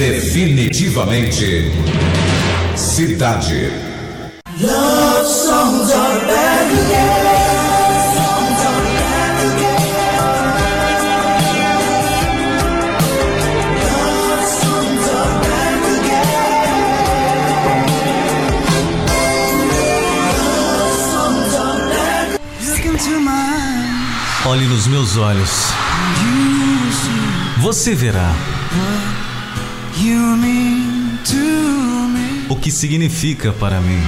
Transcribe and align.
Definitivamente 0.00 1.70
Cidade. 2.74 3.70
Love 4.58 5.28
songs 5.28 5.92
are 5.92 6.24
bad 6.24 6.70
Olhe 24.46 24.66
nos 24.66 24.86
meus 24.86 25.18
olhos. 25.18 25.50
Você 27.58 27.94
verá 27.94 28.34
o 32.48 32.56
que 32.56 32.70
significa 32.70 33.52
para 33.52 33.80
mim. 33.82 34.00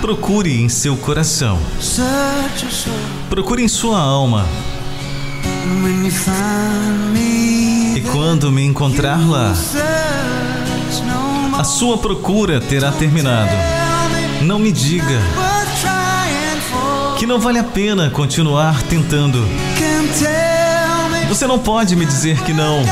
Procure 0.00 0.60
em 0.60 0.68
seu 0.68 0.96
coração. 0.96 1.58
Procure 3.28 3.64
em 3.64 3.68
sua 3.68 3.98
alma. 3.98 4.46
E 7.96 8.00
quando 8.12 8.52
me 8.52 8.64
encontrar 8.64 9.18
lá, 9.28 9.52
a 11.58 11.64
sua 11.64 11.98
procura 11.98 12.60
terá 12.60 12.92
terminado. 12.92 13.50
Não 14.42 14.60
me 14.60 14.70
diga 14.70 15.20
que 17.18 17.26
não 17.26 17.40
vale 17.40 17.58
a 17.58 17.64
pena 17.64 18.10
continuar 18.10 18.80
tentando. 18.82 19.44
Você 21.28 21.48
não 21.48 21.58
pode 21.58 21.96
me 21.96 22.06
dizer 22.06 22.40
que 22.42 22.52
não 22.52 22.84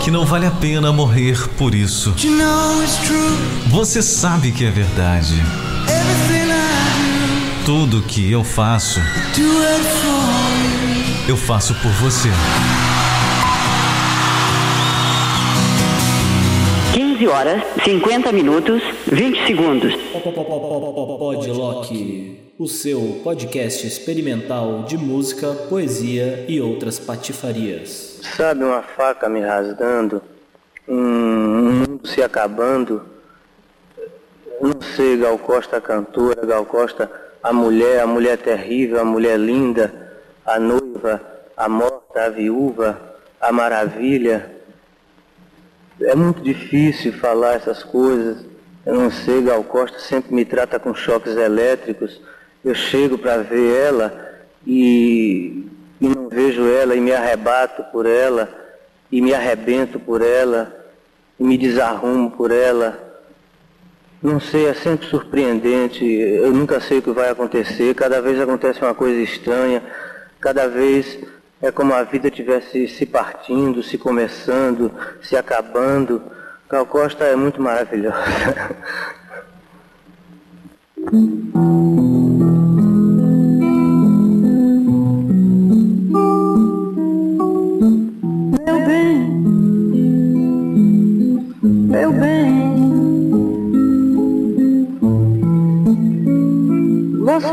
que 0.00 0.10
não 0.10 0.24
vale 0.24 0.46
a 0.46 0.50
pena 0.50 0.90
morrer 0.92 1.36
por 1.58 1.74
isso. 1.74 2.14
Você 3.68 4.00
sabe 4.02 4.50
que 4.50 4.64
é 4.64 4.70
verdade. 4.70 5.34
Tudo 7.66 8.00
que 8.02 8.32
eu 8.32 8.42
faço, 8.42 8.98
eu 11.28 11.36
faço 11.36 11.74
por 11.74 11.92
você. 11.92 12.30
15 16.94 17.28
horas, 17.28 17.62
50 17.84 18.32
minutos, 18.32 18.82
20 19.12 19.46
segundos. 19.46 19.94
Podlock, 21.18 22.49
o 22.60 22.68
seu 22.68 23.22
podcast 23.24 23.86
experimental 23.86 24.82
de 24.82 24.98
música, 24.98 25.54
poesia 25.70 26.44
e 26.46 26.60
outras 26.60 26.98
patifarias. 26.98 28.20
Sabe 28.36 28.62
uma 28.62 28.82
faca 28.82 29.30
me 29.30 29.40
rasgando, 29.40 30.20
um 30.86 30.94
mundo 30.94 32.06
se 32.06 32.22
acabando. 32.22 33.00
Não 34.60 34.78
sei, 34.94 35.16
Gal 35.16 35.38
Costa 35.38 35.80
cantora, 35.80 36.44
Gal 36.44 36.66
Costa 36.66 37.10
a 37.42 37.50
mulher, 37.50 38.00
a 38.00 38.06
mulher 38.06 38.36
terrível, 38.36 39.00
a 39.00 39.04
mulher 39.06 39.38
linda, 39.38 40.12
a 40.44 40.60
noiva, 40.60 41.18
a 41.56 41.66
morta, 41.66 42.26
a 42.26 42.28
viúva, 42.28 43.16
a 43.40 43.50
maravilha. 43.50 44.54
É 45.98 46.14
muito 46.14 46.42
difícil 46.42 47.14
falar 47.14 47.54
essas 47.54 47.82
coisas. 47.82 48.44
Eu 48.84 48.96
não 48.96 49.10
sei, 49.10 49.40
Gal 49.40 49.64
Costa 49.64 49.98
sempre 49.98 50.34
me 50.34 50.44
trata 50.44 50.78
com 50.78 50.92
choques 50.92 51.38
elétricos. 51.38 52.20
Eu 52.64 52.74
chego 52.74 53.16
para 53.18 53.38
ver 53.38 53.86
ela 53.86 54.30
e 54.66 55.70
e 56.00 56.08
não 56.08 56.28
vejo 56.28 56.66
ela 56.66 56.96
e 56.96 57.00
me 57.00 57.12
arrebato 57.12 57.84
por 57.92 58.06
ela, 58.06 58.48
e 59.12 59.20
me 59.20 59.34
arrebento 59.34 60.00
por 60.00 60.22
ela, 60.22 60.74
e 61.38 61.44
me 61.44 61.58
desarrumo 61.58 62.30
por 62.30 62.50
ela. 62.50 62.98
Não 64.22 64.40
sei, 64.40 64.66
é 64.66 64.74
sempre 64.74 65.06
surpreendente, 65.06 66.04
eu 66.04 66.50
nunca 66.52 66.80
sei 66.80 66.98
o 66.98 67.02
que 67.02 67.10
vai 67.10 67.28
acontecer, 67.30 67.94
cada 67.94 68.20
vez 68.20 68.40
acontece 68.40 68.80
uma 68.80 68.94
coisa 68.94 69.20
estranha, 69.20 69.82
cada 70.40 70.68
vez 70.68 71.18
é 71.60 71.70
como 71.70 71.92
a 71.92 72.02
vida 72.02 72.30
tivesse 72.30 72.88
se 72.88 73.04
partindo, 73.04 73.82
se 73.82 73.98
começando, 73.98 74.90
se 75.22 75.36
acabando. 75.36 76.22
Cal 76.68 76.86
Costa 76.86 77.24
é 77.24 77.36
muito 77.36 77.60
maravilhosa. 77.60 78.16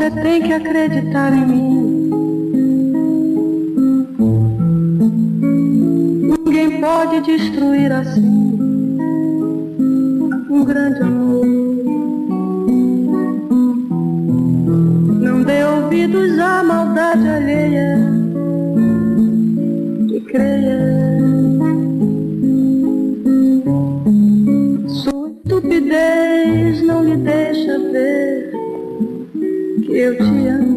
Você 0.08 0.22
tem 0.22 0.42
que 0.42 0.54
acreditar 0.54 1.34
em 1.34 1.46
mim. 1.46 2.10
Ninguém 6.46 6.80
pode 6.80 7.20
destruir 7.20 7.92
assim 7.92 8.58
um 10.48 10.64
grande 10.64 11.02
amor. 11.02 11.46
Não 15.20 15.42
dê 15.42 15.62
ouvidos 15.64 16.38
à 16.38 16.62
maldade 16.62 17.28
alheia 17.28 17.98
e 20.10 20.20
creia. 20.22 21.07
Eu 30.00 30.16
te 30.16 30.22
amo. 30.22 30.67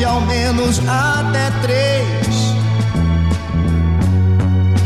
Conte 0.00 0.04
ao 0.14 0.20
menos 0.22 0.80
até 0.88 1.50
três. 1.60 2.54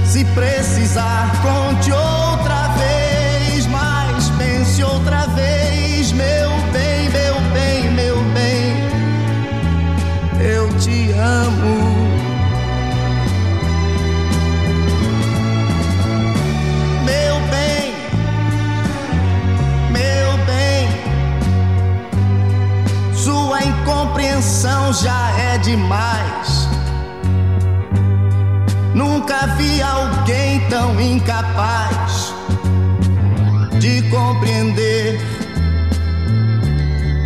Se 0.04 0.24
precisar, 0.24 1.30
conte 1.40 1.92
outra 1.92 2.66
vez, 2.76 3.64
mas 3.66 4.28
pense 4.30 4.82
outra 4.82 5.28
vez, 5.28 5.33
já 24.92 25.30
é 25.38 25.58
demais. 25.58 26.68
Nunca 28.94 29.46
vi 29.58 29.82
alguém 29.82 30.60
tão 30.70 30.98
incapaz 30.98 32.32
de 33.78 34.02
compreender 34.08 35.20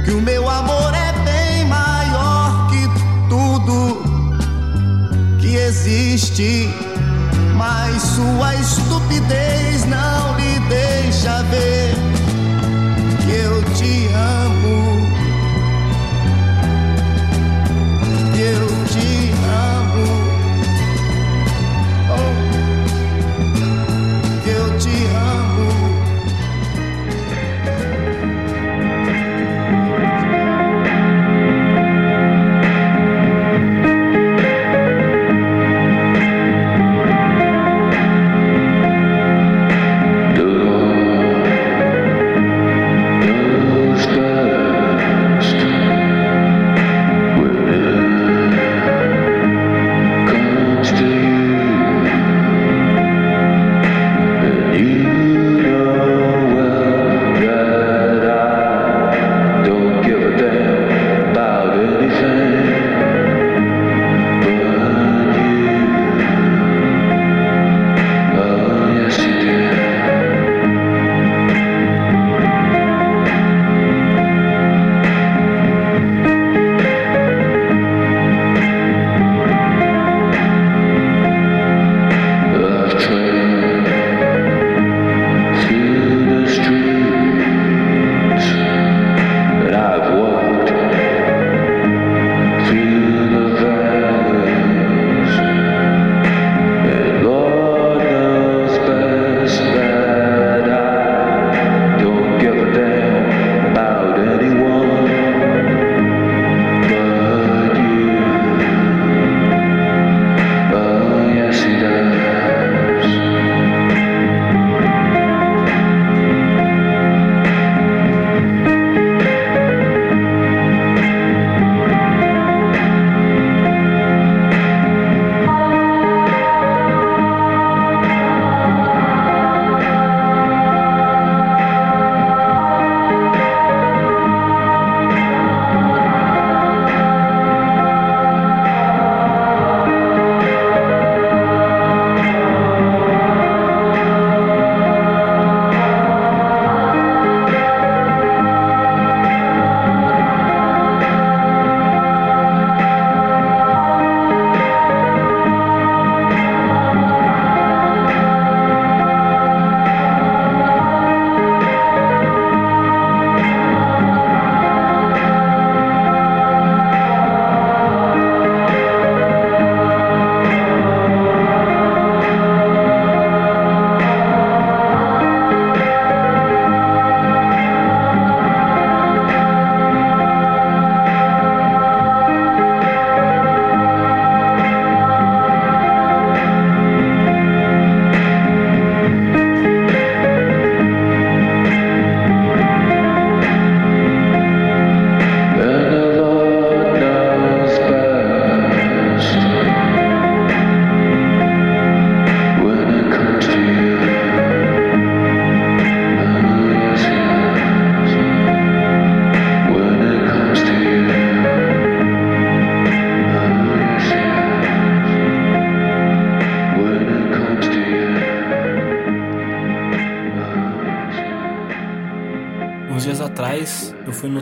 que 0.04 0.10
o 0.10 0.20
meu 0.20 0.50
amor 0.50 0.92
é 0.94 1.12
bem 1.24 1.64
maior 1.66 2.68
que 2.70 2.88
tudo 3.28 4.02
que 5.38 5.54
existe. 5.54 6.68
Mas 7.56 8.02
sua 8.02 8.54
estupidez 8.56 9.84
não 9.84 10.36
lhe 10.36 10.58
deixa 10.68 11.42
ver 11.44 11.94
que 13.24 13.30
eu 13.30 13.62
te 13.74 14.08
amo. 14.14 14.57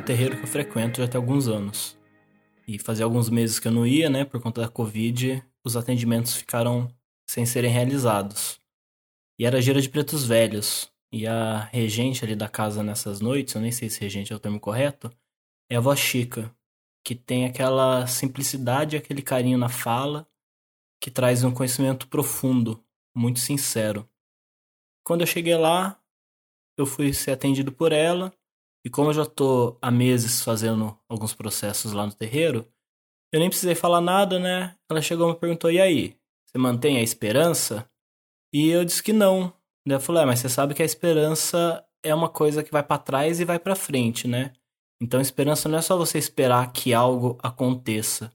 Terreiro 0.00 0.38
que 0.38 0.44
eu 0.44 0.48
frequento 0.48 1.02
já 1.02 1.06
tem 1.06 1.20
alguns 1.20 1.48
anos. 1.48 1.98
E 2.66 2.78
fazia 2.78 3.04
alguns 3.04 3.28
meses 3.28 3.58
que 3.58 3.68
eu 3.68 3.72
não 3.72 3.86
ia, 3.86 4.08
né? 4.08 4.24
Por 4.24 4.40
conta 4.40 4.62
da 4.62 4.70
Covid, 4.70 5.44
os 5.62 5.76
atendimentos 5.76 6.34
ficaram 6.34 6.90
sem 7.28 7.44
serem 7.44 7.70
realizados. 7.70 8.58
E 9.38 9.44
era 9.44 9.60
gira 9.60 9.82
de 9.82 9.90
pretos 9.90 10.24
velhos. 10.24 10.90
E 11.12 11.26
a 11.26 11.64
regente 11.64 12.24
ali 12.24 12.34
da 12.34 12.48
casa 12.48 12.82
nessas 12.82 13.20
noites, 13.20 13.54
eu 13.54 13.60
nem 13.60 13.70
sei 13.70 13.90
se 13.90 14.00
regente 14.00 14.32
é 14.32 14.36
o 14.36 14.38
termo 14.38 14.58
correto, 14.58 15.12
é 15.68 15.76
a 15.76 15.78
avó 15.78 15.94
Chica, 15.94 16.50
que 17.04 17.14
tem 17.14 17.44
aquela 17.44 18.06
simplicidade, 18.06 18.96
aquele 18.96 19.20
carinho 19.20 19.58
na 19.58 19.68
fala, 19.68 20.26
que 20.98 21.10
traz 21.10 21.44
um 21.44 21.52
conhecimento 21.52 22.08
profundo, 22.08 22.82
muito 23.14 23.40
sincero. 23.40 24.08
Quando 25.04 25.20
eu 25.20 25.26
cheguei 25.26 25.56
lá, 25.58 26.00
eu 26.78 26.86
fui 26.86 27.12
ser 27.12 27.32
atendido 27.32 27.70
por 27.70 27.92
ela 27.92 28.32
e 28.86 28.88
como 28.88 29.10
eu 29.10 29.14
já 29.14 29.26
tô 29.26 29.76
há 29.82 29.90
meses 29.90 30.42
fazendo 30.42 30.96
alguns 31.08 31.34
processos 31.34 31.90
lá 31.90 32.06
no 32.06 32.14
terreiro, 32.14 32.64
eu 33.32 33.40
nem 33.40 33.48
precisei 33.48 33.74
falar 33.74 34.00
nada, 34.00 34.38
né? 34.38 34.76
Ela 34.88 35.02
chegou 35.02 35.28
e 35.28 35.32
me 35.32 35.40
perguntou: 35.40 35.72
"E 35.72 35.80
aí, 35.80 36.16
você 36.46 36.56
mantém 36.56 36.96
a 36.96 37.02
esperança?" 37.02 37.90
E 38.54 38.68
eu 38.68 38.84
disse 38.84 39.02
que 39.02 39.12
não. 39.12 39.52
Eu 39.84 39.98
falei: 39.98 40.22
ah, 40.22 40.26
mas 40.26 40.38
você 40.38 40.48
sabe 40.48 40.72
que 40.72 40.82
a 40.82 40.86
esperança 40.86 41.84
é 42.00 42.14
uma 42.14 42.28
coisa 42.28 42.62
que 42.62 42.70
vai 42.70 42.80
para 42.80 42.96
trás 43.02 43.40
e 43.40 43.44
vai 43.44 43.58
para 43.58 43.74
frente, 43.74 44.28
né? 44.28 44.52
Então, 45.02 45.20
esperança 45.20 45.68
não 45.68 45.78
é 45.78 45.82
só 45.82 45.96
você 45.96 46.16
esperar 46.16 46.72
que 46.72 46.94
algo 46.94 47.36
aconteça, 47.42 48.32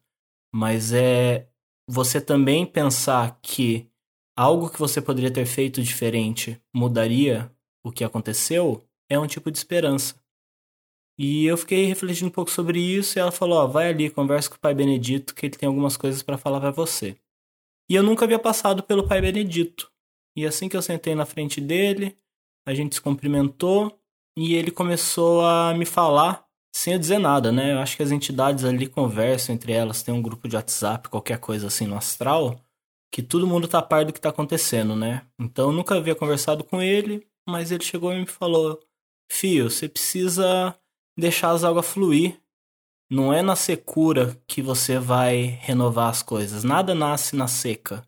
mas 0.53 0.91
é 0.91 1.47
você 1.89 2.19
também 2.19 2.65
pensar 2.65 3.39
que 3.41 3.89
algo 4.37 4.69
que 4.69 4.79
você 4.79 5.01
poderia 5.01 5.31
ter 5.31 5.45
feito 5.45 5.81
diferente 5.81 6.61
mudaria 6.75 7.49
o 7.85 7.89
que 7.89 8.03
aconteceu, 8.03 8.85
é 9.09 9.17
um 9.17 9.27
tipo 9.27 9.49
de 9.49 9.57
esperança. 9.57 10.20
E 11.23 11.45
eu 11.45 11.55
fiquei 11.55 11.85
refletindo 11.85 12.29
um 12.29 12.31
pouco 12.31 12.49
sobre 12.49 12.79
isso 12.79 13.15
e 13.15 13.21
ela 13.21 13.31
falou: 13.31 13.59
Ó, 13.59 13.67
vai 13.67 13.89
ali, 13.89 14.09
conversa 14.09 14.49
com 14.49 14.55
o 14.55 14.59
pai 14.59 14.73
Benedito 14.73 15.35
que 15.35 15.45
ele 15.45 15.55
tem 15.55 15.67
algumas 15.67 15.95
coisas 15.95 16.23
para 16.23 16.35
falar 16.35 16.59
para 16.59 16.71
você. 16.71 17.15
E 17.87 17.93
eu 17.93 18.01
nunca 18.01 18.25
havia 18.25 18.39
passado 18.39 18.81
pelo 18.81 19.07
pai 19.07 19.21
Benedito. 19.21 19.91
E 20.35 20.47
assim 20.47 20.67
que 20.67 20.75
eu 20.75 20.81
sentei 20.81 21.13
na 21.13 21.23
frente 21.23 21.61
dele, 21.61 22.17
a 22.65 22.73
gente 22.73 22.95
se 22.95 23.01
cumprimentou 23.01 23.95
e 24.35 24.55
ele 24.55 24.71
começou 24.71 25.45
a 25.45 25.75
me 25.75 25.85
falar 25.85 26.43
sem 26.75 26.93
eu 26.93 26.99
dizer 26.99 27.19
nada, 27.19 27.51
né? 27.51 27.73
Eu 27.73 27.79
acho 27.79 27.95
que 27.95 28.01
as 28.01 28.09
entidades 28.09 28.65
ali 28.65 28.87
conversam 28.87 29.53
entre 29.53 29.73
elas, 29.73 30.01
tem 30.01 30.11
um 30.11 30.23
grupo 30.23 30.47
de 30.47 30.55
WhatsApp, 30.55 31.07
qualquer 31.07 31.37
coisa 31.37 31.67
assim 31.67 31.85
no 31.85 31.97
astral, 31.97 32.59
que 33.13 33.21
todo 33.21 33.45
mundo 33.45 33.67
tá 33.67 33.77
a 33.77 33.83
par 33.83 34.05
do 34.05 34.13
que 34.13 34.19
tá 34.19 34.29
acontecendo, 34.29 34.95
né? 34.95 35.27
Então 35.39 35.69
eu 35.69 35.71
nunca 35.71 35.95
havia 35.97 36.15
conversado 36.15 36.63
com 36.63 36.81
ele, 36.81 37.27
mas 37.47 37.71
ele 37.71 37.83
chegou 37.83 38.11
e 38.11 38.21
me 38.21 38.25
falou: 38.25 38.79
Fio, 39.31 39.69
você 39.69 39.87
precisa 39.87 40.75
deixar 41.21 41.51
as 41.51 41.63
águas 41.63 41.87
fluir. 41.87 42.41
Não 43.09 43.31
é 43.31 43.41
na 43.41 43.55
secura 43.55 44.41
que 44.47 44.61
você 44.61 44.97
vai 44.97 45.57
renovar 45.61 46.09
as 46.09 46.21
coisas. 46.21 46.63
Nada 46.63 46.95
nasce 46.95 47.35
na 47.35 47.47
seca. 47.47 48.05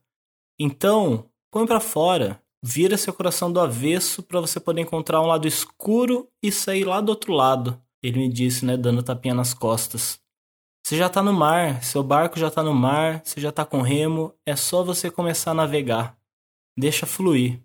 Então, 0.60 1.30
põe 1.52 1.66
para 1.66 1.80
fora. 1.80 2.42
Vira 2.62 2.98
seu 2.98 3.14
coração 3.14 3.52
do 3.52 3.60
avesso 3.60 4.24
para 4.24 4.40
você 4.40 4.60
poder 4.60 4.82
encontrar 4.82 5.22
um 5.22 5.26
lado 5.26 5.48
escuro 5.48 6.30
e 6.42 6.52
sair 6.52 6.86
lá 6.86 7.02
do 7.02 7.10
outro 7.10 7.34
lado. 7.34 7.82
Ele 8.02 8.20
me 8.20 8.30
disse, 8.30 8.66
né, 8.66 8.78
dando 8.78 9.04
tapinha 9.04 9.34
nas 9.34 9.54
costas. 9.54 10.20
Você 10.86 10.98
já 10.98 11.10
tá 11.10 11.22
no 11.22 11.34
mar, 11.34 11.84
seu 11.84 12.04
barco 12.04 12.40
já 12.40 12.50
tá 12.50 12.64
no 12.64 12.74
mar, 12.74 13.22
você 13.24 13.40
já 13.40 13.52
tá 13.52 13.66
com 13.66 13.82
remo, 13.82 14.34
é 14.46 14.56
só 14.56 14.84
você 14.84 15.12
começar 15.12 15.52
a 15.52 15.54
navegar. 15.56 16.18
Deixa 16.78 17.06
fluir. 17.06 17.62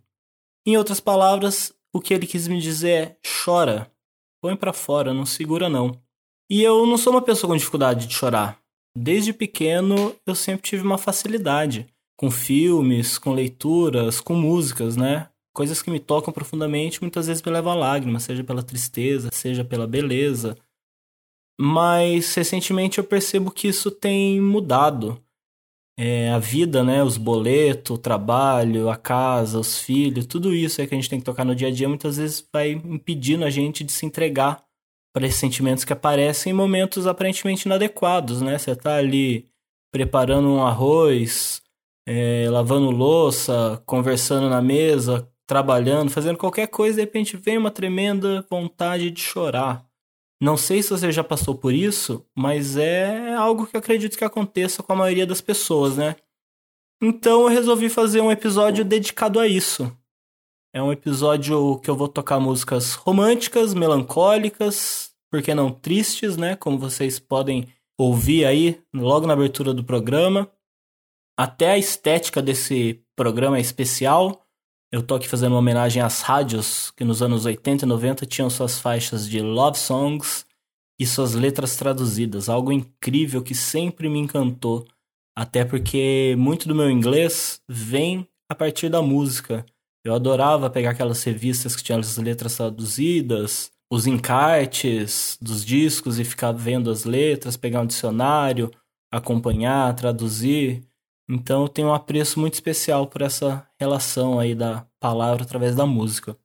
Em 0.66 0.76
outras 0.76 1.00
palavras, 1.00 1.72
o 1.92 2.00
que 2.00 2.12
ele 2.12 2.26
quis 2.26 2.46
me 2.46 2.60
dizer 2.60 2.90
é: 2.90 3.18
chora. 3.44 3.90
Põe 4.40 4.56
para 4.56 4.72
fora, 4.72 5.12
não 5.12 5.26
segura 5.26 5.68
não. 5.68 6.00
E 6.50 6.62
eu 6.62 6.86
não 6.86 6.96
sou 6.96 7.12
uma 7.12 7.22
pessoa 7.22 7.50
com 7.50 7.56
dificuldade 7.56 8.06
de 8.06 8.14
chorar. 8.14 8.58
Desde 8.96 9.32
pequeno 9.32 10.14
eu 10.26 10.34
sempre 10.34 10.62
tive 10.62 10.82
uma 10.82 10.98
facilidade 10.98 11.86
com 12.16 12.30
filmes, 12.30 13.16
com 13.16 13.32
leituras, 13.32 14.20
com 14.20 14.34
músicas, 14.34 14.96
né? 14.96 15.28
Coisas 15.54 15.82
que 15.82 15.90
me 15.90 16.00
tocam 16.00 16.32
profundamente, 16.32 17.00
muitas 17.00 17.26
vezes 17.26 17.42
me 17.42 17.52
levam 17.52 17.72
a 17.72 17.76
lágrimas, 17.76 18.24
seja 18.24 18.42
pela 18.42 18.62
tristeza, 18.62 19.28
seja 19.32 19.64
pela 19.64 19.86
beleza. 19.86 20.56
Mas 21.60 22.34
recentemente 22.34 22.98
eu 22.98 23.04
percebo 23.04 23.50
que 23.50 23.68
isso 23.68 23.90
tem 23.90 24.40
mudado. 24.40 25.22
É, 26.00 26.30
a 26.30 26.38
vida, 26.38 26.84
né? 26.84 27.02
Os 27.02 27.16
boletos, 27.16 27.96
o 27.96 27.98
trabalho, 27.98 28.88
a 28.88 28.96
casa, 28.96 29.58
os 29.58 29.80
filhos, 29.80 30.26
tudo 30.26 30.54
isso 30.54 30.80
é 30.80 30.86
que 30.86 30.94
a 30.94 30.98
gente 30.98 31.10
tem 31.10 31.18
que 31.18 31.24
tocar 31.24 31.44
no 31.44 31.56
dia 31.56 31.66
a 31.68 31.70
dia, 31.72 31.88
muitas 31.88 32.16
vezes 32.18 32.46
vai 32.52 32.70
impedindo 32.70 33.44
a 33.44 33.50
gente 33.50 33.82
de 33.82 33.90
se 33.90 34.06
entregar 34.06 34.62
para 35.12 35.26
esses 35.26 35.40
sentimentos 35.40 35.84
que 35.84 35.92
aparecem 35.92 36.52
em 36.52 36.56
momentos 36.56 37.06
aparentemente 37.08 37.66
inadequados, 37.66 38.40
né? 38.40 38.56
Você 38.56 38.76
tá 38.76 38.94
ali 38.96 39.48
preparando 39.92 40.48
um 40.48 40.64
arroz, 40.64 41.60
é, 42.06 42.48
lavando 42.48 42.90
louça, 42.90 43.82
conversando 43.84 44.48
na 44.48 44.62
mesa, 44.62 45.28
trabalhando, 45.48 46.10
fazendo 46.10 46.38
qualquer 46.38 46.68
coisa, 46.68 46.96
de 46.96 47.00
repente 47.00 47.36
vem 47.36 47.58
uma 47.58 47.72
tremenda 47.72 48.46
vontade 48.48 49.10
de 49.10 49.20
chorar. 49.20 49.87
Não 50.40 50.56
sei 50.56 50.82
se 50.82 50.90
você 50.90 51.10
já 51.10 51.24
passou 51.24 51.54
por 51.54 51.74
isso, 51.74 52.24
mas 52.36 52.76
é 52.76 53.34
algo 53.34 53.66
que 53.66 53.76
acredito 53.76 54.16
que 54.16 54.24
aconteça 54.24 54.82
com 54.82 54.92
a 54.92 54.96
maioria 54.96 55.26
das 55.26 55.40
pessoas, 55.40 55.96
né? 55.96 56.14
Então 57.02 57.42
eu 57.42 57.48
resolvi 57.48 57.88
fazer 57.88 58.20
um 58.20 58.30
episódio 58.30 58.84
dedicado 58.84 59.40
a 59.40 59.46
isso. 59.46 59.92
É 60.72 60.82
um 60.82 60.92
episódio 60.92 61.78
que 61.80 61.90
eu 61.90 61.96
vou 61.96 62.08
tocar 62.08 62.38
músicas 62.38 62.94
românticas, 62.94 63.74
melancólicas, 63.74 65.12
por 65.30 65.42
que 65.42 65.54
não 65.54 65.70
tristes, 65.70 66.36
né? 66.36 66.54
Como 66.56 66.78
vocês 66.78 67.18
podem 67.18 67.66
ouvir 67.98 68.44
aí 68.44 68.80
logo 68.94 69.26
na 69.26 69.32
abertura 69.32 69.74
do 69.74 69.84
programa. 69.84 70.50
Até 71.36 71.72
a 71.72 71.78
estética 71.78 72.40
desse 72.40 73.04
programa 73.16 73.58
é 73.58 73.60
especial. 73.60 74.47
Eu 74.90 75.02
tô 75.02 75.14
aqui 75.14 75.28
fazendo 75.28 75.52
uma 75.52 75.58
homenagem 75.58 76.02
às 76.02 76.22
rádios 76.22 76.90
que 76.92 77.04
nos 77.04 77.20
anos 77.20 77.44
80 77.44 77.84
e 77.84 77.88
90 77.88 78.24
tinham 78.24 78.48
suas 78.48 78.80
faixas 78.80 79.28
de 79.28 79.38
love 79.42 79.78
songs 79.78 80.46
e 80.98 81.06
suas 81.06 81.34
letras 81.34 81.76
traduzidas, 81.76 82.48
algo 82.48 82.72
incrível 82.72 83.42
que 83.42 83.54
sempre 83.54 84.08
me 84.08 84.18
encantou, 84.18 84.88
até 85.36 85.62
porque 85.62 86.34
muito 86.38 86.66
do 86.66 86.74
meu 86.74 86.90
inglês 86.90 87.60
vem 87.68 88.26
a 88.48 88.54
partir 88.54 88.88
da 88.88 89.02
música. 89.02 89.64
Eu 90.02 90.14
adorava 90.14 90.70
pegar 90.70 90.92
aquelas 90.92 91.22
revistas 91.22 91.76
que 91.76 91.82
tinham 91.82 92.00
as 92.00 92.16
letras 92.16 92.56
traduzidas, 92.56 93.70
os 93.92 94.06
encartes 94.06 95.36
dos 95.38 95.66
discos 95.66 96.18
e 96.18 96.24
ficar 96.24 96.52
vendo 96.52 96.90
as 96.90 97.04
letras, 97.04 97.58
pegar 97.58 97.82
um 97.82 97.86
dicionário, 97.86 98.70
acompanhar, 99.12 99.94
traduzir. 99.94 100.82
Então 101.28 101.62
eu 101.62 101.68
tenho 101.68 101.88
um 101.88 101.94
apreço 101.94 102.40
muito 102.40 102.54
especial 102.54 103.06
por 103.06 103.22
essa 103.22 103.68
relação 103.78 104.38
aí 104.38 104.54
da 104.54 104.86
palavra 104.98 105.42
através 105.42 105.74
da 105.74 105.84
música. 105.84 106.36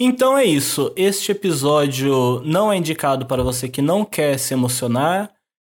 Então 0.00 0.36
é 0.36 0.44
isso. 0.44 0.92
Este 0.94 1.32
episódio 1.32 2.40
não 2.44 2.70
é 2.70 2.76
indicado 2.76 3.26
para 3.26 3.42
você 3.42 3.68
que 3.68 3.82
não 3.82 4.04
quer 4.04 4.38
se 4.38 4.54
emocionar. 4.54 5.32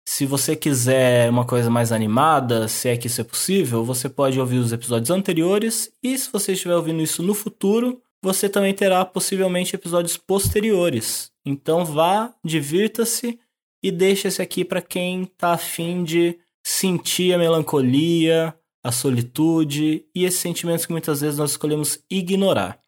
Se 0.06 0.26
você 0.26 0.56
quiser 0.56 1.30
uma 1.30 1.46
coisa 1.46 1.70
mais 1.70 1.92
animada, 1.92 2.68
se 2.68 2.88
é 2.88 2.96
que 2.96 3.06
isso 3.06 3.20
é 3.20 3.24
possível, 3.24 3.84
você 3.84 4.08
pode 4.08 4.38
ouvir 4.38 4.58
os 4.58 4.72
episódios 4.72 5.10
anteriores. 5.10 5.90
E 6.02 6.18
se 6.18 6.30
você 6.30 6.52
estiver 6.52 6.74
ouvindo 6.74 7.00
isso 7.00 7.22
no 7.22 7.32
futuro, 7.32 8.02
você 8.22 8.48
também 8.48 8.74
terá 8.74 9.04
possivelmente 9.04 9.74
episódios 9.74 10.16
posteriores. 10.16 11.30
Então 11.46 11.84
vá, 11.84 12.34
divirta-se 12.44 13.38
e 13.82 13.90
deixe 13.90 14.28
esse 14.28 14.42
aqui 14.42 14.64
para 14.64 14.82
quem 14.82 15.22
está 15.22 15.52
afim 15.52 16.04
de 16.04 16.38
sentir 16.70 17.34
a 17.34 17.38
melancolia, 17.38 18.54
a 18.82 18.92
solitude 18.92 20.06
e 20.14 20.24
esses 20.24 20.38
sentimentos 20.38 20.86
que 20.86 20.92
muitas 20.92 21.20
vezes 21.20 21.36
nós 21.36 21.50
escolhemos 21.50 21.98
ignorar. 22.08 22.78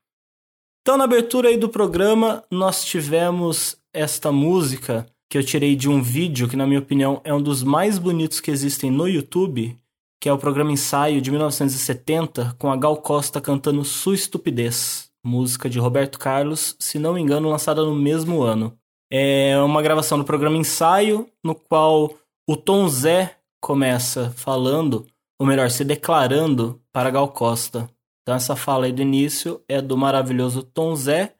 Então, 0.81 0.97
na 0.97 1.05
abertura 1.05 1.49
aí 1.49 1.57
do 1.57 1.69
programa, 1.69 2.45
nós 2.49 2.85
tivemos 2.85 3.77
esta 3.93 4.31
música 4.31 5.07
que 5.29 5.37
eu 5.37 5.45
tirei 5.45 5.75
de 5.75 5.89
um 5.89 6.01
vídeo 6.01 6.49
que, 6.49 6.57
na 6.57 6.67
minha 6.67 6.79
opinião, 6.79 7.21
é 7.25 7.35
um 7.35 7.43
dos 7.43 7.65
mais 7.65 7.99
bonitos 7.99 8.41
que 8.41 8.53
existem 8.53 8.91
no 8.91 9.09
YouTube, 9.09 9.77
que 10.21 10.29
é 10.29 10.33
o 10.33 10.39
programa 10.39 10.71
Ensaio 10.71 11.21
de 11.21 11.31
1970, 11.33 12.55
com 12.59 12.71
a 12.71 12.77
Gal 12.77 12.97
Costa 12.99 13.41
cantando 13.41 13.85
Sua 13.85 14.15
Estupidez, 14.15 15.11
música 15.25 15.69
de 15.69 15.81
Roberto 15.81 16.21
Carlos, 16.21 16.77
se 16.79 17.01
não 17.01 17.15
me 17.15 17.21
engano, 17.21 17.51
lançada 17.51 17.83
no 17.83 17.97
mesmo 17.97 18.43
ano. 18.43 18.79
É 19.11 19.59
uma 19.59 19.83
gravação 19.83 20.19
do 20.19 20.25
programa 20.25 20.57
Ensaio, 20.57 21.29
no 21.45 21.55
qual 21.55 22.15
o 22.49 22.57
Tom 22.57 22.89
Zé 22.89 23.42
começa 23.62 24.33
falando, 24.33 25.07
ou 25.40 25.47
melhor, 25.47 25.71
se 25.71 25.85
declarando 25.85 26.83
para 26.92 27.11
Gal 27.11 27.28
Costa. 27.28 27.88
Então 28.23 28.35
essa 28.35 28.57
fala 28.57 28.87
aí 28.87 28.92
do 28.92 29.00
início 29.00 29.62
é 29.69 29.81
do 29.81 29.97
maravilhoso 29.97 30.62
Tom 30.62 30.95
Zé, 30.97 31.35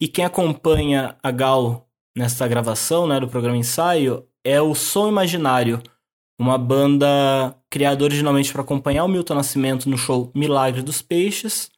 e 0.00 0.06
quem 0.06 0.24
acompanha 0.24 1.16
a 1.22 1.30
Gal 1.30 1.88
nesta 2.16 2.46
gravação, 2.46 3.06
né, 3.06 3.18
do 3.18 3.28
programa 3.28 3.56
Ensaio, 3.56 4.28
é 4.44 4.60
o 4.60 4.74
Som 4.74 5.08
Imaginário, 5.08 5.82
uma 6.38 6.58
banda 6.58 7.56
criada 7.70 8.04
originalmente 8.04 8.52
para 8.52 8.62
acompanhar 8.62 9.04
o 9.04 9.08
Milton 9.08 9.34
Nascimento 9.34 9.88
no 9.88 9.96
show 9.96 10.30
Milagre 10.34 10.82
dos 10.82 11.00
Peixes, 11.00 11.70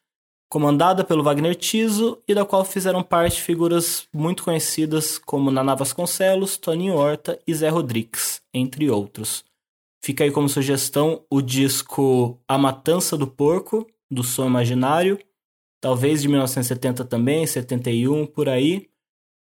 comandada 0.50 1.04
pelo 1.04 1.22
Wagner 1.22 1.54
Tiso 1.54 2.18
e 2.26 2.34
da 2.34 2.44
qual 2.44 2.64
fizeram 2.64 3.02
parte 3.02 3.40
figuras 3.40 4.08
muito 4.12 4.42
conhecidas 4.42 5.18
como 5.18 5.50
Naná 5.50 5.74
Vasconcelos, 5.74 6.56
Toninho 6.56 6.94
Horta 6.94 7.38
e 7.46 7.54
Zé 7.54 7.68
Rodrigues, 7.68 8.40
entre 8.52 8.90
outros. 8.90 9.45
Fica 10.06 10.22
aí 10.22 10.30
como 10.30 10.48
sugestão 10.48 11.26
o 11.28 11.42
disco 11.42 12.40
A 12.46 12.56
Matança 12.56 13.16
do 13.18 13.26
Porco, 13.26 13.84
do 14.08 14.22
Som 14.22 14.46
Imaginário, 14.46 15.18
talvez 15.80 16.22
de 16.22 16.28
1970 16.28 17.04
também, 17.04 17.44
71, 17.44 18.24
por 18.24 18.48
aí, 18.48 18.88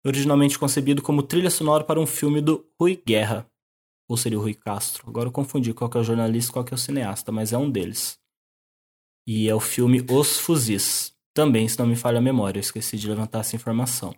originalmente 0.02 0.58
concebido 0.58 1.02
como 1.02 1.22
trilha 1.22 1.50
sonora 1.50 1.84
para 1.84 2.00
um 2.00 2.06
filme 2.06 2.40
do 2.40 2.66
Rui 2.80 2.98
Guerra. 3.06 3.46
Ou 4.08 4.16
seria 4.16 4.38
o 4.38 4.40
Rui 4.40 4.54
Castro? 4.54 5.04
Agora 5.06 5.28
eu 5.28 5.32
confundi 5.32 5.74
qual 5.74 5.90
é 5.94 5.98
o 5.98 6.02
jornalista 6.02 6.50
e 6.50 6.54
qual 6.54 6.64
é 6.70 6.74
o 6.74 6.78
cineasta, 6.78 7.30
mas 7.30 7.52
é 7.52 7.58
um 7.58 7.70
deles. 7.70 8.18
E 9.26 9.46
é 9.46 9.54
o 9.54 9.60
filme 9.60 10.02
Os 10.10 10.38
Fuzis. 10.38 11.14
Também, 11.34 11.68
se 11.68 11.78
não 11.78 11.86
me 11.86 11.94
falha 11.94 12.20
a 12.20 12.22
memória, 12.22 12.58
eu 12.58 12.62
esqueci 12.62 12.96
de 12.96 13.06
levantar 13.06 13.40
essa 13.40 13.54
informação. 13.54 14.14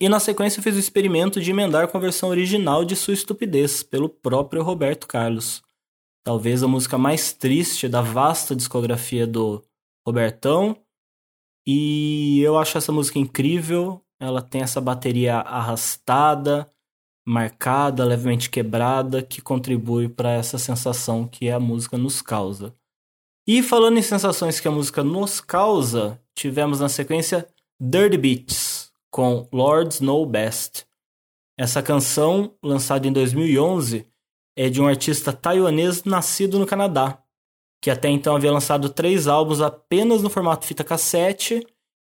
E 0.00 0.08
na 0.08 0.18
sequência 0.18 0.62
fez 0.62 0.74
o 0.74 0.80
experimento 0.80 1.40
de 1.40 1.50
emendar 1.50 1.88
com 1.88 1.96
a 1.96 2.00
versão 2.00 2.28
original 2.28 2.84
de 2.84 2.96
Sua 2.96 3.14
Estupidez, 3.14 3.82
pelo 3.82 4.08
próprio 4.08 4.62
Roberto 4.62 5.06
Carlos. 5.06 5.62
Talvez 6.24 6.62
a 6.62 6.68
música 6.68 6.98
mais 6.98 7.32
triste 7.32 7.86
da 7.86 8.00
vasta 8.00 8.56
discografia 8.56 9.26
do 9.26 9.62
Robertão. 10.06 10.76
E 11.66 12.40
eu 12.40 12.58
acho 12.58 12.76
essa 12.76 12.90
música 12.90 13.18
incrível. 13.18 14.00
Ela 14.18 14.42
tem 14.42 14.62
essa 14.62 14.80
bateria 14.80 15.36
arrastada, 15.36 16.68
marcada, 17.26 18.04
levemente 18.04 18.50
quebrada, 18.50 19.22
que 19.22 19.40
contribui 19.40 20.08
para 20.08 20.32
essa 20.32 20.58
sensação 20.58 21.26
que 21.28 21.50
a 21.50 21.60
música 21.60 21.96
nos 21.96 22.20
causa. 22.20 22.74
E 23.46 23.62
falando 23.62 23.98
em 23.98 24.02
sensações 24.02 24.58
que 24.58 24.66
a 24.66 24.72
música 24.72 25.04
nos 25.04 25.40
causa, 25.40 26.20
tivemos 26.34 26.80
na 26.80 26.88
sequência 26.88 27.46
Dirty 27.78 28.16
Beats 28.16 28.83
com 29.14 29.46
Lords 29.52 30.00
Know 30.00 30.26
Best. 30.26 30.84
Essa 31.56 31.80
canção, 31.80 32.52
lançada 32.60 33.06
em 33.06 33.12
2011, 33.12 34.04
é 34.56 34.68
de 34.68 34.82
um 34.82 34.88
artista 34.88 35.32
taiwanês 35.32 36.02
nascido 36.02 36.58
no 36.58 36.66
Canadá, 36.66 37.22
que 37.80 37.92
até 37.92 38.08
então 38.08 38.34
havia 38.34 38.50
lançado 38.50 38.88
três 38.88 39.28
álbuns 39.28 39.60
apenas 39.60 40.20
no 40.20 40.28
formato 40.28 40.66
fita 40.66 40.82
cassete, 40.82 41.64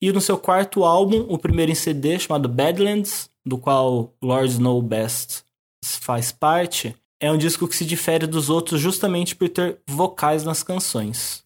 e 0.01 0.09
no 0.09 0.21
seu 0.21 0.37
quarto 0.37 0.85
álbum, 0.85 1.25
o 1.27 1.37
primeiro 1.37 1.69
em 1.69 1.75
CD, 1.75 2.17
chamado 2.17 2.47
Badlands, 2.47 3.29
do 3.45 3.57
qual 3.57 4.13
Lord 4.23 4.57
Know 4.61 4.81
Best 4.81 5.43
faz 5.83 6.31
parte, 6.31 6.95
é 7.19 7.29
um 7.29 7.37
disco 7.37 7.67
que 7.67 7.75
se 7.75 7.83
difere 7.83 8.25
dos 8.25 8.49
outros 8.49 8.79
justamente 8.79 9.35
por 9.35 9.49
ter 9.49 9.81
vocais 9.85 10.45
nas 10.45 10.63
canções. 10.63 11.43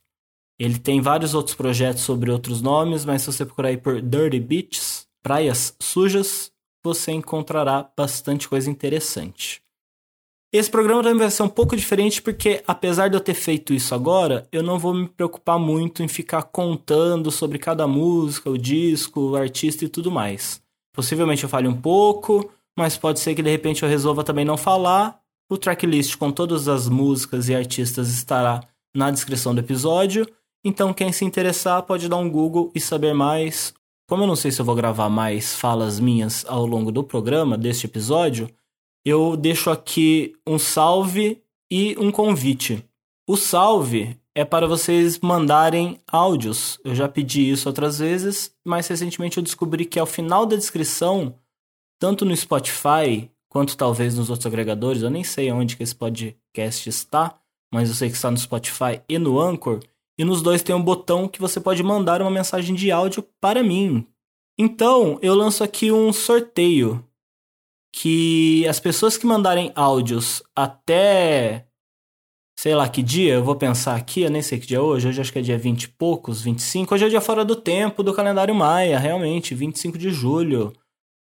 Ele 0.60 0.78
tem 0.78 1.02
vários 1.02 1.34
outros 1.34 1.56
projetos 1.56 2.04
sobre 2.04 2.30
outros 2.30 2.62
nomes, 2.62 3.04
mas 3.04 3.24
se 3.24 3.34
você 3.34 3.44
procurar 3.44 3.70
aí 3.70 3.78
por 3.78 4.00
Dirty 4.00 4.40
Beaches, 4.40 5.09
Praias 5.22 5.76
Sujas, 5.82 6.52
você 6.84 7.12
encontrará 7.12 7.90
bastante 7.96 8.48
coisa 8.48 8.70
interessante. 8.70 9.62
Esse 10.52 10.72
programa 10.72 11.04
também 11.04 11.20
vai 11.20 11.30
ser 11.30 11.44
um 11.44 11.50
pouco 11.50 11.76
diferente 11.76 12.22
porque, 12.22 12.64
apesar 12.66 13.08
de 13.08 13.16
eu 13.16 13.22
ter 13.22 13.36
feito 13.36 13.72
isso 13.72 13.94
agora, 13.94 14.48
eu 14.52 14.64
não 14.64 14.80
vou 14.80 14.96
me 14.96 15.08
preocupar 15.08 15.60
muito 15.60 16.02
em 16.02 16.08
ficar 16.08 16.42
contando 16.44 17.30
sobre 17.30 17.60
cada 17.60 17.86
música, 17.88 18.50
o 18.50 18.58
disco, 18.58 19.20
o 19.20 19.36
artista 19.36 19.86
e 19.86 19.90
tudo 19.90 20.10
mais. 20.10 20.60
Possivelmente 20.92 21.44
eu 21.44 21.50
fale 21.50 21.68
um 21.68 21.80
pouco, 21.80 22.52
mas 22.76 22.98
pode 22.98 23.20
ser 23.20 23.36
que 23.36 23.44
de 23.44 23.50
repente 23.50 23.84
eu 23.84 23.90
resolva 23.90 24.24
também 24.24 24.44
não 24.44 24.58
falar. 24.58 25.22
O 25.52 25.58
tracklist 25.58 26.16
com 26.18 26.32
todas 26.32 26.68
as 26.68 26.90
músicas 26.90 27.48
e 27.48 27.54
artistas 27.54 28.10
estará 28.10 28.62
na 28.96 29.12
descrição 29.12 29.54
do 29.54 29.62
episódio. 29.62 30.28
Então, 30.64 30.94
quem 30.94 31.12
se 31.12 31.24
interessar 31.24 31.84
pode 31.84 32.10
dar 32.10 32.18
um 32.18 32.30
Google 32.30 32.72
e 32.74 32.80
saber 32.80 33.14
mais. 33.14 33.74
Como 34.10 34.24
eu 34.24 34.28
não 34.28 34.36
sei 34.36 34.50
se 34.50 34.60
eu 34.60 34.66
vou 34.66 34.74
gravar 34.74 35.08
mais 35.08 35.54
falas 35.54 36.00
minhas 36.00 36.44
ao 36.48 36.66
longo 36.66 36.92
do 36.92 37.04
programa, 37.04 37.56
deste 37.56 37.86
episódio, 37.86 38.50
eu 39.06 39.38
deixo 39.38 39.70
aqui 39.70 40.34
um 40.48 40.58
salve 40.58 41.44
e 41.70 41.96
um 42.00 42.12
convite. 42.12 42.84
O 43.28 43.38
salve 43.38 44.20
é 44.34 44.44
para 44.44 44.66
vocês 44.66 45.20
mandarem 45.20 46.02
áudios. 46.08 46.80
Eu 46.84 46.96
já 46.96 47.08
pedi 47.08 47.52
isso 47.52 47.70
outras 47.70 48.00
vezes, 48.00 48.52
mas 48.66 48.88
recentemente 48.88 49.38
eu 49.38 49.44
descobri 49.44 49.86
que 49.86 50.00
ao 50.00 50.08
final 50.08 50.44
da 50.44 50.56
descrição, 50.56 51.36
tanto 52.00 52.26
no 52.26 52.36
Spotify 52.36 53.30
quanto 53.48 53.78
talvez 53.78 54.18
nos 54.18 54.32
outros 54.32 54.48
agregadores, 54.48 55.04
eu 55.04 55.12
nem 55.12 55.24
sei 55.24 55.52
onde 55.52 55.78
que 55.78 55.84
esse 55.84 55.94
podcast 55.94 56.90
está, 56.90 57.40
mas 57.72 57.90
eu 57.90 57.96
sei 57.96 58.10
que 58.10 58.16
está 58.16 58.32
no 58.32 58.38
Spotify 58.40 59.04
e 59.08 59.20
no 59.20 59.40
Anchor, 59.40 59.82
e 60.20 60.26
nos 60.26 60.42
dois 60.42 60.62
tem 60.62 60.76
um 60.76 60.84
botão 60.84 61.30
que 61.30 61.40
você 61.40 61.62
pode 61.62 61.82
mandar 61.82 62.22
uma 62.22 62.30
mensagem 62.30 62.76
de 62.76 62.92
áudio 62.92 63.24
para 63.40 63.64
mim. 63.64 64.06
Então, 64.60 65.18
eu 65.22 65.34
lanço 65.34 65.64
aqui 65.64 65.94
um 65.94 66.12
sorteio 66.12 67.02
que 67.96 68.68
as 68.68 68.82
pessoas 68.82 69.16
que 69.16 69.26
mandarem 69.26 69.72
áudios 69.74 70.44
até 70.54 71.66
sei 72.60 72.76
lá 72.76 72.90
que 72.90 73.02
dia, 73.02 73.36
eu 73.36 73.44
vou 73.44 73.56
pensar 73.56 73.96
aqui, 73.96 74.24
eu 74.24 74.30
nem 74.30 74.42
sei 74.42 74.60
que 74.60 74.68
dia 74.68 74.80
é 74.80 74.82
hoje, 74.82 75.08
hoje 75.08 75.22
acho 75.22 75.32
que 75.32 75.40
é 75.40 75.42
dia 75.42 75.58
20 75.58 75.84
e 75.84 75.88
poucos, 75.88 76.42
25, 76.42 76.94
hoje 76.94 77.06
é 77.06 77.10
dia 77.10 77.22
fora 77.22 77.46
do 77.46 77.56
tempo 77.56 78.04
do 78.04 78.14
calendário 78.14 78.54
maia, 78.54 79.00
realmente, 79.00 79.56
25 79.56 79.98
de 79.98 80.12
julho. 80.12 80.74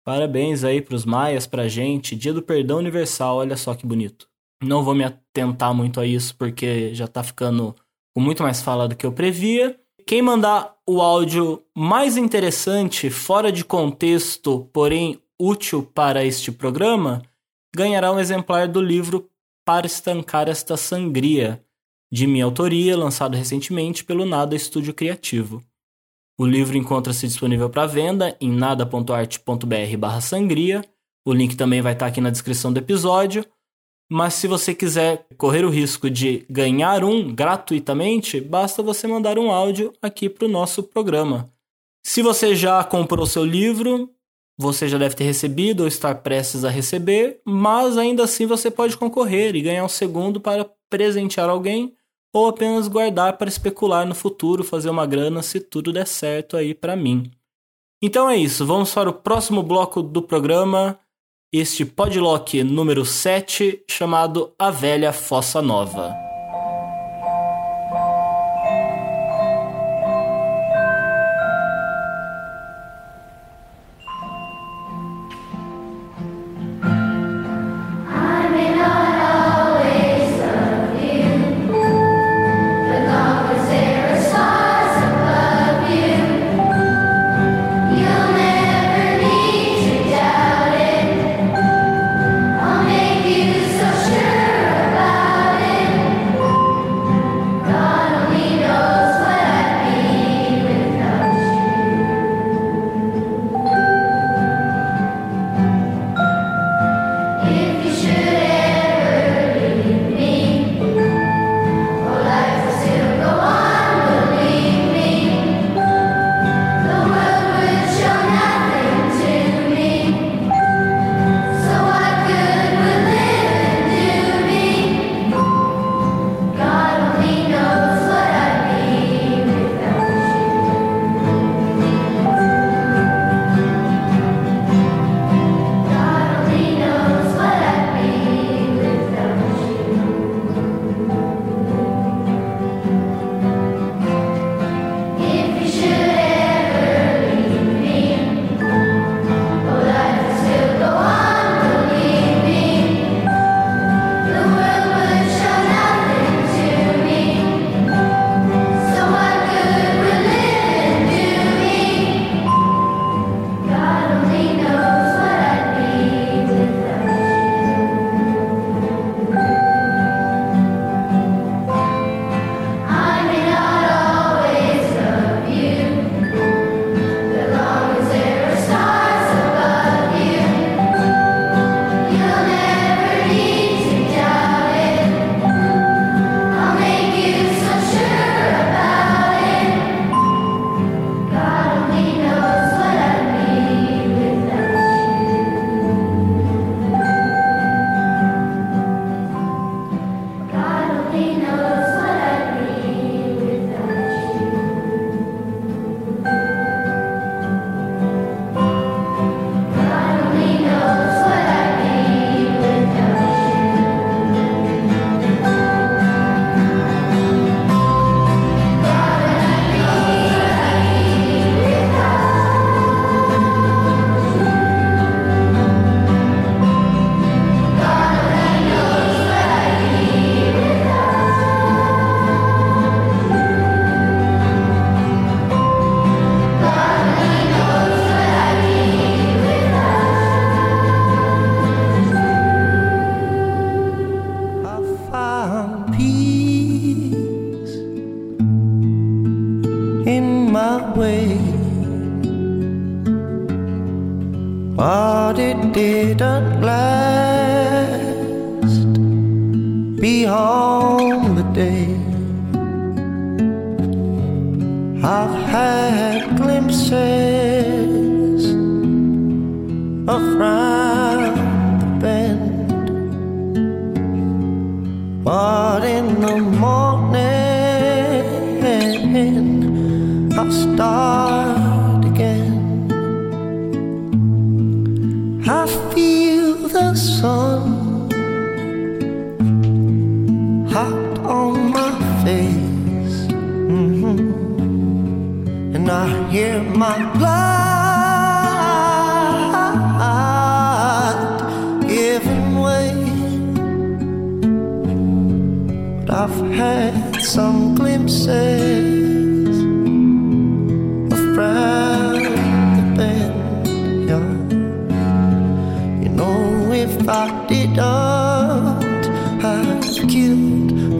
Parabéns 0.04 0.64
aí 0.64 0.82
pros 0.82 1.04
maias, 1.04 1.46
pra 1.46 1.68
gente, 1.68 2.16
dia 2.16 2.34
do 2.34 2.42
perdão 2.42 2.78
universal, 2.78 3.36
olha 3.36 3.56
só 3.56 3.76
que 3.76 3.86
bonito. 3.86 4.28
Não 4.60 4.82
vou 4.82 4.96
me 4.96 5.04
atentar 5.04 5.72
muito 5.72 6.00
a 6.00 6.06
isso 6.06 6.34
porque 6.36 6.92
já 6.92 7.06
tá 7.06 7.22
ficando 7.22 7.72
com 8.18 8.22
muito 8.22 8.42
mais 8.42 8.60
fala 8.60 8.88
do 8.88 8.96
que 8.96 9.06
eu 9.06 9.12
previa. 9.12 9.78
Quem 10.04 10.20
mandar 10.20 10.74
o 10.84 11.00
áudio 11.00 11.62
mais 11.72 12.16
interessante, 12.16 13.08
fora 13.10 13.52
de 13.52 13.64
contexto, 13.64 14.68
porém 14.72 15.22
útil 15.38 15.84
para 15.84 16.24
este 16.24 16.50
programa, 16.50 17.22
ganhará 17.72 18.12
um 18.12 18.18
exemplar 18.18 18.66
do 18.66 18.82
livro 18.82 19.30
Para 19.64 19.86
Estancar 19.86 20.48
Esta 20.48 20.76
Sangria, 20.76 21.64
de 22.10 22.26
minha 22.26 22.44
autoria, 22.44 22.96
lançado 22.96 23.36
recentemente 23.36 24.02
pelo 24.02 24.26
Nada 24.26 24.56
Estúdio 24.56 24.92
Criativo. 24.92 25.62
O 26.36 26.44
livro 26.44 26.76
encontra-se 26.76 27.28
disponível 27.28 27.70
para 27.70 27.86
venda 27.86 28.36
em 28.40 28.50
nada.art.br/sangria. 28.50 30.84
O 31.24 31.32
link 31.32 31.54
também 31.54 31.80
vai 31.80 31.92
estar 31.92 32.06
aqui 32.06 32.20
na 32.20 32.30
descrição 32.30 32.72
do 32.72 32.78
episódio. 32.78 33.46
Mas 34.10 34.34
se 34.34 34.48
você 34.48 34.74
quiser 34.74 35.26
correr 35.36 35.64
o 35.64 35.70
risco 35.70 36.08
de 36.08 36.46
ganhar 36.48 37.04
um 37.04 37.34
gratuitamente, 37.34 38.40
basta 38.40 38.82
você 38.82 39.06
mandar 39.06 39.38
um 39.38 39.50
áudio 39.50 39.92
aqui 40.00 40.28
para 40.28 40.46
o 40.46 40.50
nosso 40.50 40.82
programa. 40.82 41.52
Se 42.02 42.22
você 42.22 42.56
já 42.56 42.82
comprou 42.82 43.26
seu 43.26 43.44
livro, 43.44 44.10
você 44.56 44.88
já 44.88 44.96
deve 44.96 45.14
ter 45.14 45.24
recebido 45.24 45.82
ou 45.82 45.86
estar 45.86 46.14
prestes 46.16 46.64
a 46.64 46.70
receber, 46.70 47.40
mas 47.44 47.98
ainda 47.98 48.24
assim 48.24 48.46
você 48.46 48.70
pode 48.70 48.96
concorrer 48.96 49.54
e 49.54 49.60
ganhar 49.60 49.84
um 49.84 49.88
segundo 49.88 50.40
para 50.40 50.68
presentear 50.88 51.50
alguém 51.50 51.94
ou 52.32 52.48
apenas 52.48 52.88
guardar 52.88 53.36
para 53.36 53.48
especular 53.48 54.06
no 54.06 54.14
futuro, 54.14 54.64
fazer 54.64 54.90
uma 54.90 55.06
grana 55.06 55.42
se 55.42 55.60
tudo 55.60 55.92
der 55.92 56.06
certo 56.06 56.56
aí 56.56 56.74
para 56.74 56.96
mim. 56.96 57.30
Então 58.02 58.28
é 58.28 58.36
isso, 58.36 58.64
vamos 58.64 58.92
para 58.92 59.10
o 59.10 59.12
próximo 59.12 59.62
bloco 59.62 60.02
do 60.02 60.22
programa, 60.22 60.98
este 61.52 61.86
podlock 61.86 62.62
número 62.62 63.04
7, 63.06 63.84
chamado 63.88 64.54
A 64.58 64.70
Velha 64.70 65.12
Fossa 65.12 65.62
Nova. 65.62 66.27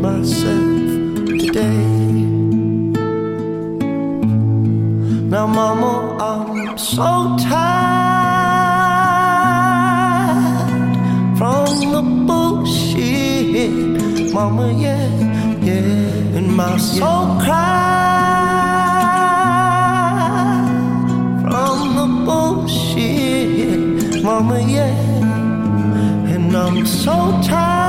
myself 0.08 0.68
today. 1.42 1.84
Now, 5.32 5.46
Mama, 5.58 5.92
I'm 6.30 6.78
so 6.78 7.10
tired 7.48 7.68
from 11.38 11.68
the 11.94 12.02
bullshit. 12.28 13.74
Mama, 14.32 14.66
yeah, 14.84 15.08
yeah, 15.68 16.38
and 16.38 16.48
my 16.60 16.76
soul 16.78 17.26
cries 17.44 17.88
from 21.44 21.78
the 21.98 22.08
bullshit. 22.26 23.80
Mama, 24.24 24.58
yeah, 24.76 24.96
and 26.34 26.56
I'm 26.56 26.78
so 26.86 27.14
tired. 27.50 27.87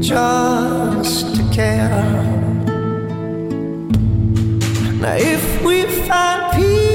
just 0.00 1.34
to 1.36 1.42
care. 1.52 1.88
Now, 5.00 5.16
if 5.16 5.62
we 5.62 5.84
find 6.06 6.52
peace. 6.56 6.93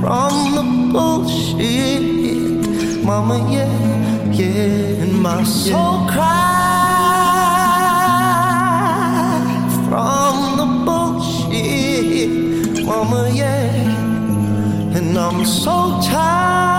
from 0.00 0.34
the 0.56 0.64
bullshit, 0.92 2.04
mama. 3.04 3.36
Yeah, 3.50 3.74
yeah, 4.30 5.02
and 5.02 5.14
my 5.20 5.42
soul 5.42 5.74
yeah. 5.74 6.12
cries 6.12 6.50
from 9.88 10.36
the 10.60 10.66
bullshit, 10.86 12.32
mama. 12.86 13.20
Yeah, 13.34 14.96
and 14.96 15.18
I'm 15.18 15.44
so 15.44 15.76
tired. 16.08 16.69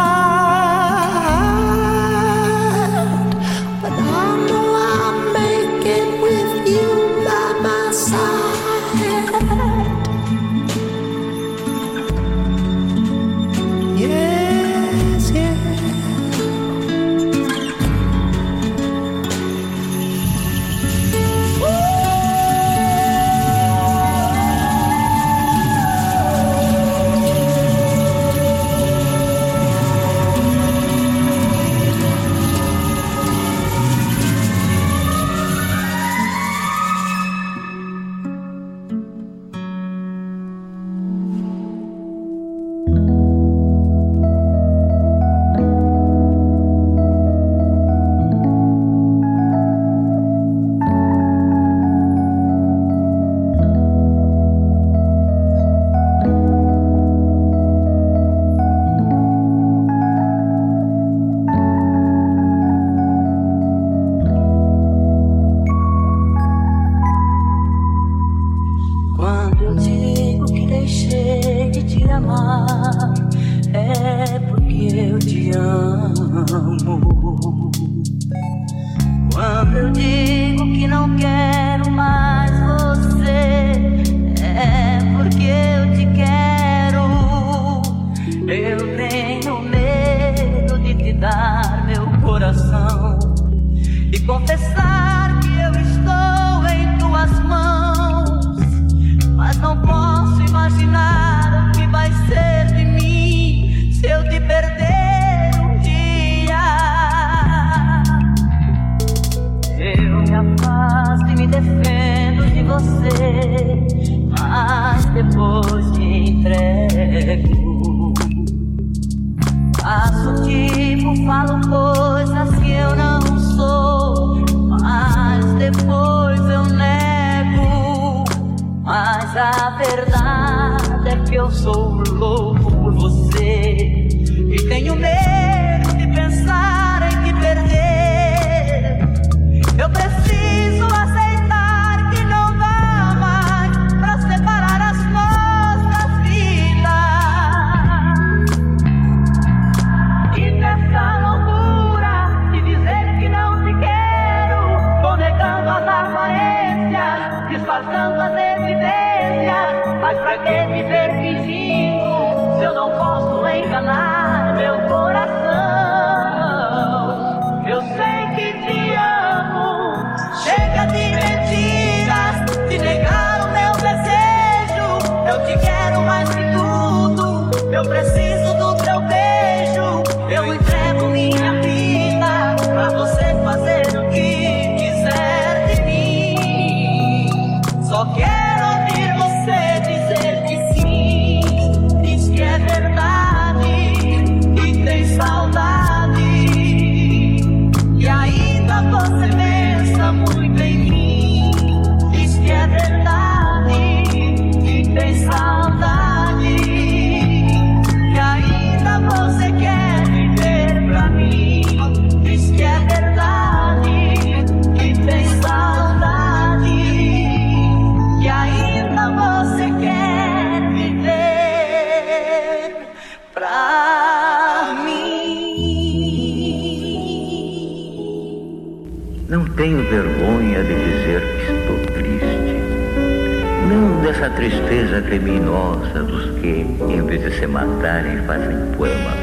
Matarem, 237.51 238.17
fazem 238.25 238.57
poemas. 238.77 239.13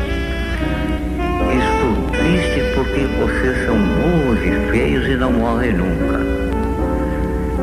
Estou 1.50 2.10
triste 2.12 2.62
porque 2.74 3.06
vocês 3.18 3.66
são 3.66 3.76
burros 3.76 4.38
e 4.44 4.70
feios 4.70 5.08
e 5.08 5.16
não 5.16 5.32
morrem 5.32 5.72
nunca. 5.72 6.18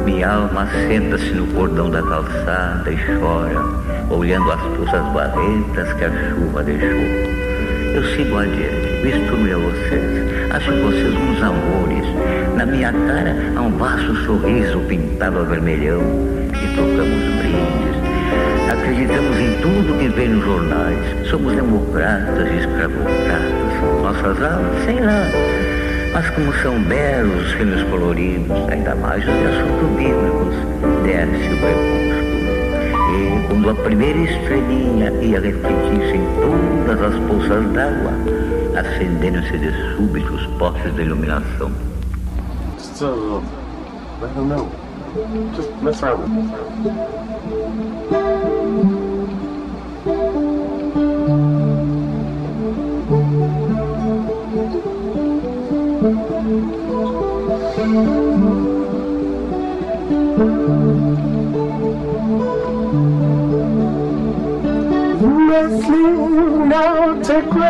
Minha 0.04 0.30
alma 0.30 0.67
senta-se 0.88 1.32
no 1.34 1.47
cordão 1.54 1.89
da 1.89 2.01
calçada 2.01 2.91
e 2.91 2.97
chora, 3.19 3.60
olhando 4.10 4.51
as 4.51 4.62
poças 4.62 5.06
barrentas 5.13 5.93
que 5.93 6.04
a 6.04 6.30
chuva 6.30 6.63
deixou. 6.63 7.36
Eu 7.93 8.04
sigo 8.15 8.38
adiante, 8.38 9.04
misturo-me 9.04 9.54
a 9.54 9.58
vocês. 9.58 10.51
Acho 10.51 10.71
vocês 10.71 11.13
uns 11.13 11.41
amores. 11.41 12.06
Na 12.56 12.65
minha 12.65 12.91
cara 12.91 13.36
há 13.56 13.62
um 13.62 13.71
vasto 13.78 14.15
sorriso 14.25 14.80
pintado 14.82 15.39
a 15.39 15.43
vermelhão. 15.43 16.01
E 16.51 16.75
trocamos 16.75 17.23
brindes. 17.39 17.85
Acreditamos 18.86 19.39
em 19.39 19.62
tudo 19.62 19.98
que 19.98 20.08
vem 20.10 20.30
nos 20.30 20.45
jornais. 20.45 21.28
Somos 21.28 21.56
democratas 21.56 22.48
e 22.52 22.58
escravocratas. 22.58 24.04
Nossas 24.04 24.43
almas, 24.43 24.86
sei 24.86 25.00
lá. 25.00 25.24
Mas 26.13 26.30
como 26.30 26.54
são 26.62 26.80
belos 26.84 27.48
os 27.48 27.52
filmes 27.54 27.82
coloridos, 27.89 28.69
ainda 28.69 28.93
mais 28.93 29.28
os 29.28 29.34
de 29.34 29.45
assuntos 29.48 29.89
bíblicos, 29.98 30.56
desce 31.04 31.50
o 31.52 31.58
crepúsculo. 31.62 32.45
E 33.10 33.48
quando 33.48 33.69
a 33.71 33.74
primeira 33.74 34.19
estrelinha 34.19 35.10
ia 35.19 35.39
refletir-se 35.39 36.17
em 36.17 36.86
todas 36.86 37.02
as 37.02 37.19
poças 37.28 37.67
d'água, 37.74 38.13
acendendo-se 38.78 39.58
de 39.58 39.95
súbito 39.95 40.32
os 40.32 40.45
postes 40.58 40.93
de 40.93 41.02
iluminação. 41.02 41.71
So, 42.78 43.41
I 44.21 44.28
don't 44.36 44.48
know. 44.48 44.69
Just 45.56 45.71
mess 45.82 46.04
around 46.04 47.14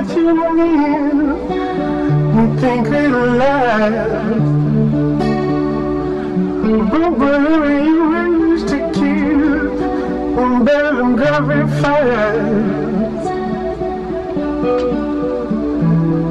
that 0.07 0.17
you 0.17 0.33
need. 0.55 1.25
Think 2.59 2.87
it'll 2.87 3.35
last, 3.35 4.09
but 6.91 7.11
where 7.17 7.63
are 7.63 7.83
you 7.83 7.99
used 8.17 8.67
to 8.69 8.77
keep 8.93 9.75
from 10.35 10.65
better 10.65 10.95
than 10.95 11.15
glorified. 11.15 12.35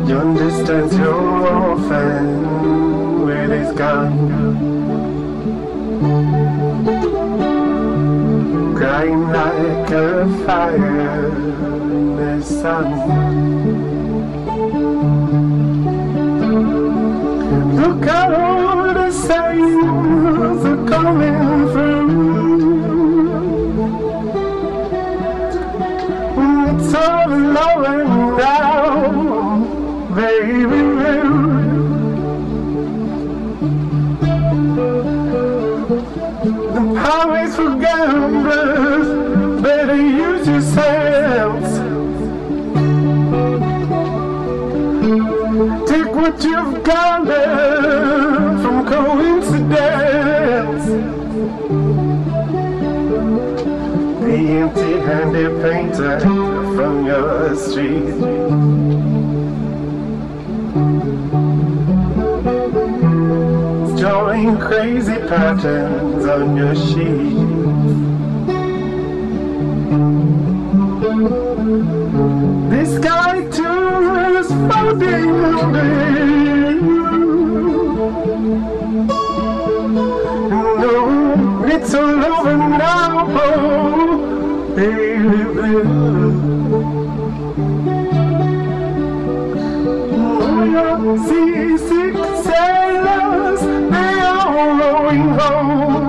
Your 0.08 0.26
distance, 0.34 0.94
your 0.94 1.20
orphan 1.46 3.26
where 3.26 3.52
it's 3.52 3.72
gone. 3.72 4.14
Crying 8.84 9.28
like 9.28 9.90
a 9.92 10.28
fire 10.44 11.28
in 11.28 12.16
the 12.16 12.42
sun. 12.42 12.86
Look 17.76 18.06
at 18.06 18.34
all 18.34 18.92
the 18.92 19.10
signs 19.10 20.64
are 20.66 20.84
coming 20.86 21.68
through. 21.72 22.10
It's 26.68 26.94
all 26.94 27.26
blowing 27.28 28.36
down, 28.36 30.14
baby. 30.14 30.93
Take 46.34 46.34
what 46.34 46.44
you've 46.44 46.84
gathered 46.84 48.62
from 48.62 48.86
coincidence. 48.86 50.86
The 54.20 54.36
empty-handed 54.60 55.62
painter 55.62 56.20
from 56.20 57.06
your 57.06 57.56
street. 57.56 58.14
drawing 63.96 64.58
crazy 64.58 65.18
patterns 65.28 66.26
on 66.26 66.56
your 66.56 66.74
sheet. 66.74 67.63
Seasick 91.26 92.16
sailors, 92.44 93.60
they 93.90 94.14
are 94.20 94.78
rowing 94.78 95.28
home. 95.38 96.03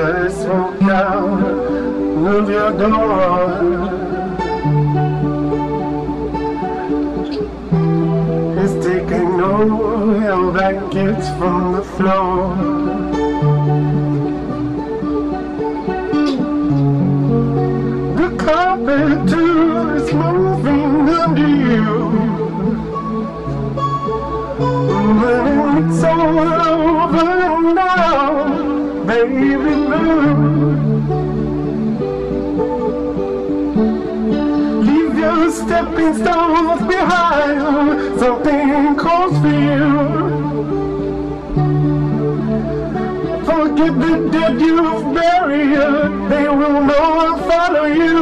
Just 0.00 0.48
walk 0.48 0.82
out 0.82 1.42
of 2.26 2.48
your 2.48 2.72
door. 2.72 3.50
It's 8.60 8.86
taking 8.86 9.40
all 9.42 10.22
your 10.22 10.52
blankets 10.52 11.28
from 11.38 11.72
the 11.74 11.82
floor. 11.82 12.56
The 18.16 18.28
carpet 18.42 19.28
too 19.28 19.90
is 19.96 20.14
moving 20.14 21.10
under 21.10 21.46
you. 21.46 22.08
When 25.20 25.84
it's 25.84 26.02
all 26.04 26.38
over 26.38 27.74
now, 27.74 29.04
baby 29.04 29.79
stepping 35.70 36.14
stones 36.14 36.82
behind. 36.88 38.18
Something 38.18 38.96
calls 38.96 39.38
for 39.38 39.54
you. 39.68 39.86
Forget 43.48 43.94
the 44.04 44.12
dead 44.32 44.60
you've 44.60 45.14
buried. 45.14 45.76
They 46.32 46.48
will 46.48 46.80
not 46.92 47.34
follow 47.48 47.84
you. 47.84 48.18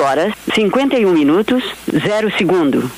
horas, 0.00 0.34
51 0.54 1.12
minutos, 1.12 1.62
0 1.90 2.28
segundo. 2.36 2.90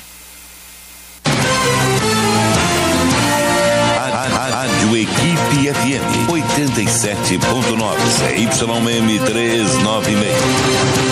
Rádio 4.63 4.95
Equipe 4.95 5.67
FM 5.69 6.27
87.9 6.27 8.49
CYM 8.49 9.19
396. 9.25 11.02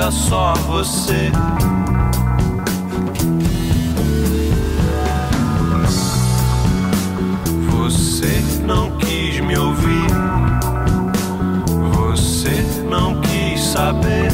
Veja 0.00 0.12
só 0.12 0.54
você. 0.66 1.30
Você 7.68 8.42
não 8.64 8.96
quis 8.96 9.40
me 9.40 9.58
ouvir, 9.58 10.06
você 11.92 12.64
não 12.88 13.20
quis 13.20 13.60
saber. 13.62 14.30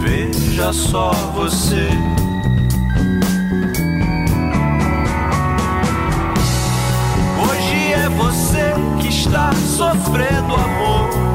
Veja 0.00 0.72
só 0.72 1.10
você. 1.34 1.88
Hoje 7.42 7.92
é 7.94 8.08
você 8.10 8.74
que 9.00 9.08
está 9.08 9.50
sofrendo 9.76 10.54
amor. 10.54 11.25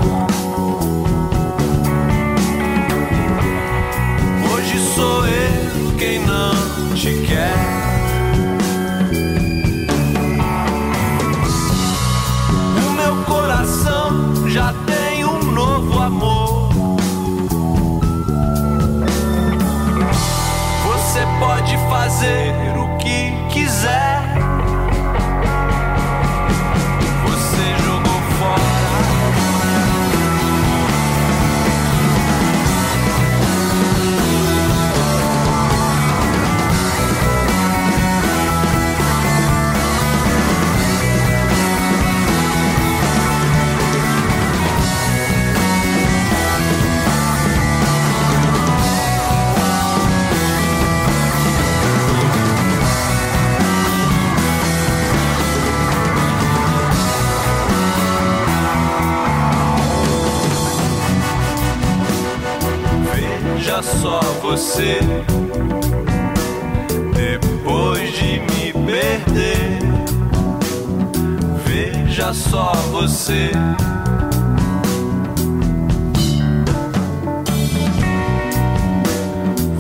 Sou 5.02 5.26
eu 5.26 5.98
quem 5.98 6.20
não 6.20 6.54
te 6.94 7.26
quer. 7.26 7.56
O 12.78 12.90
meu 12.92 13.16
coração 13.24 14.48
já 14.48 14.72
tem 14.86 15.26
um 15.26 15.42
novo 15.54 16.00
amor. 16.00 16.70
Você 20.86 21.22
pode 21.40 21.76
fazer 21.90 22.61
era 63.82 63.84
só 63.84 64.20
você. 64.42 65.00
Depois 67.16 68.14
de 68.14 68.40
me 68.40 68.72
perder, 68.86 69.80
veja 71.66 72.34
só 72.34 72.74
você. 72.92 73.52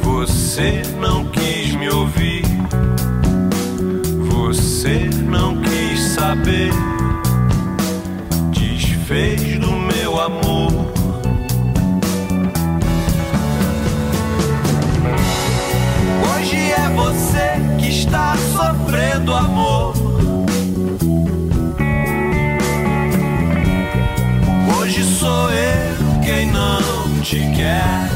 Você 0.04 0.82
não 1.00 1.26
quis 1.26 1.76
me 1.76 1.90
ouvir, 1.90 2.44
você 4.30 5.10
não 5.28 5.62
quis 5.62 6.00
saber. 6.00 6.72
Desfez 8.52 9.51
você 16.96 17.60
que 17.80 17.90
está 17.90 18.36
sofrendo 18.56 19.34
amor. 19.34 19.94
Hoje 24.78 25.04
sou 25.04 25.50
eu 25.52 26.20
quem 26.24 26.52
não 26.52 27.22
te 27.22 27.40
quer. 27.56 28.10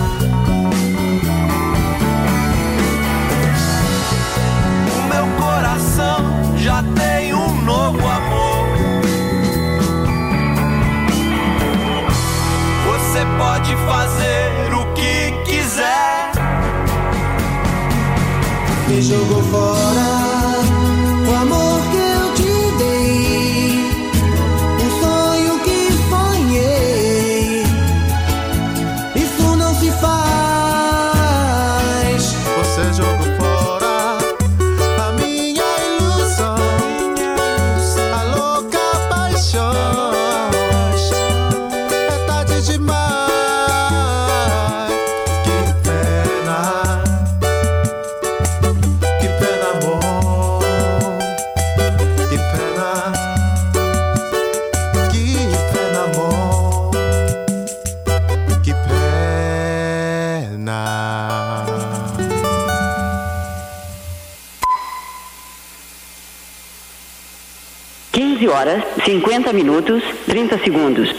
50 69.16 69.54
minutos, 69.54 70.04
30 70.26 70.60
segundos. 70.60 71.10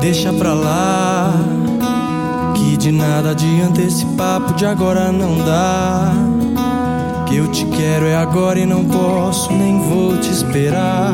Deixa 0.00 0.32
pra 0.32 0.52
lá, 0.52 1.32
que 2.56 2.76
de 2.76 2.90
nada 2.90 3.30
adianta 3.30 3.82
esse 3.82 4.04
papo 4.16 4.52
de 4.54 4.66
agora 4.66 5.12
não 5.12 5.38
dá 5.38 5.75
agora 8.16 8.58
e 8.58 8.66
não 8.66 8.84
posso, 8.84 9.52
nem 9.52 9.78
vou 9.78 10.16
te 10.16 10.30
esperar. 10.30 11.12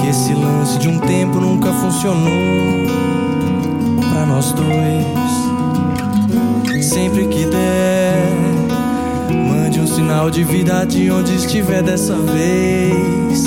Que 0.00 0.08
esse 0.08 0.34
lance 0.34 0.78
de 0.78 0.88
um 0.88 0.98
tempo 0.98 1.40
nunca 1.40 1.72
funcionou 1.72 2.86
pra 4.12 4.26
nós 4.26 4.52
dois. 4.52 5.20
Sempre 6.84 7.28
que 7.28 7.44
der, 7.46 8.28
mande 9.48 9.80
um 9.80 9.86
sinal 9.86 10.30
de 10.30 10.42
vida 10.42 10.84
de 10.84 11.10
onde 11.10 11.34
estiver 11.36 11.82
dessa 11.82 12.16
vez. 12.16 13.44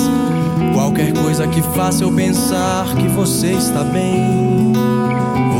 Qualquer 0.74 1.14
coisa 1.14 1.47
que 1.47 1.61
faça 1.61 2.03
eu 2.03 2.11
pensar 2.11 2.86
que 2.95 3.07
você 3.09 3.51
está 3.51 3.84
bem, 3.84 4.74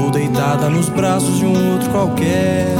ou 0.02 0.10
deitada 0.10 0.70
nos 0.70 0.90
braços 0.90 1.38
de 1.38 1.46
um 1.46 1.74
outro 1.74 1.90
qualquer. 1.90 2.74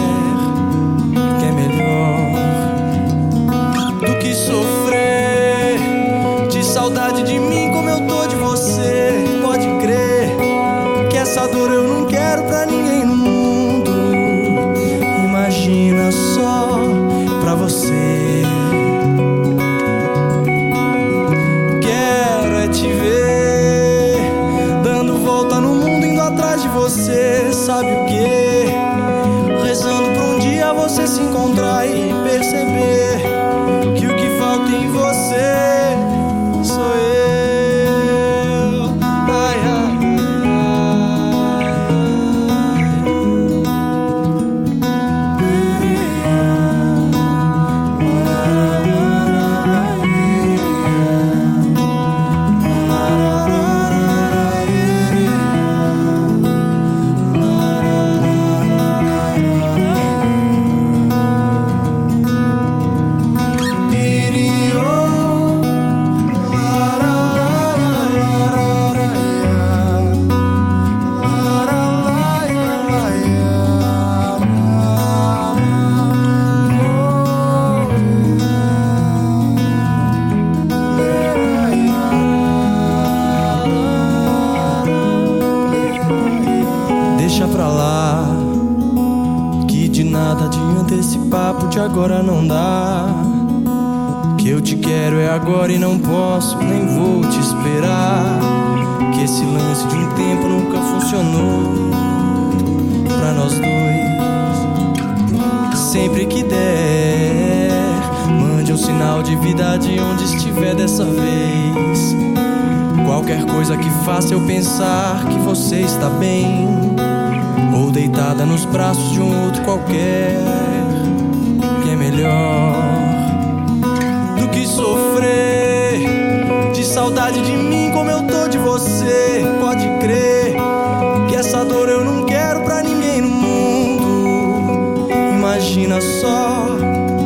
Menina 135.76 136.00
só 136.02 136.68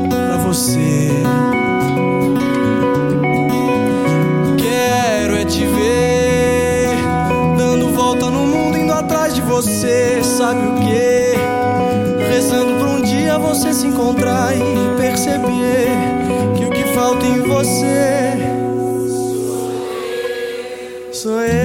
pra 0.10 0.38
você. 0.38 1.10
Quero 4.58 5.36
é 5.36 5.44
te 5.44 5.66
ver 5.66 6.96
dando 7.58 7.90
volta 7.94 8.30
no 8.30 8.48
mundo, 8.48 8.78
indo 8.78 8.94
atrás 8.94 9.36
de 9.36 9.42
você. 9.42 10.22
Sabe 10.24 10.66
o 10.66 10.76
que? 10.76 11.36
Rezando 12.32 12.76
pra 12.80 12.88
um 12.88 13.02
dia 13.02 13.38
você 13.38 13.74
se 13.74 13.88
encontrar 13.88 14.56
e 14.56 14.98
perceber 14.98 15.90
que 16.58 16.66
o 16.66 16.70
que 16.70 16.84
falta 16.94 17.26
em 17.26 17.42
você 17.42 18.38
sou 21.12 21.42
eu. 21.42 21.57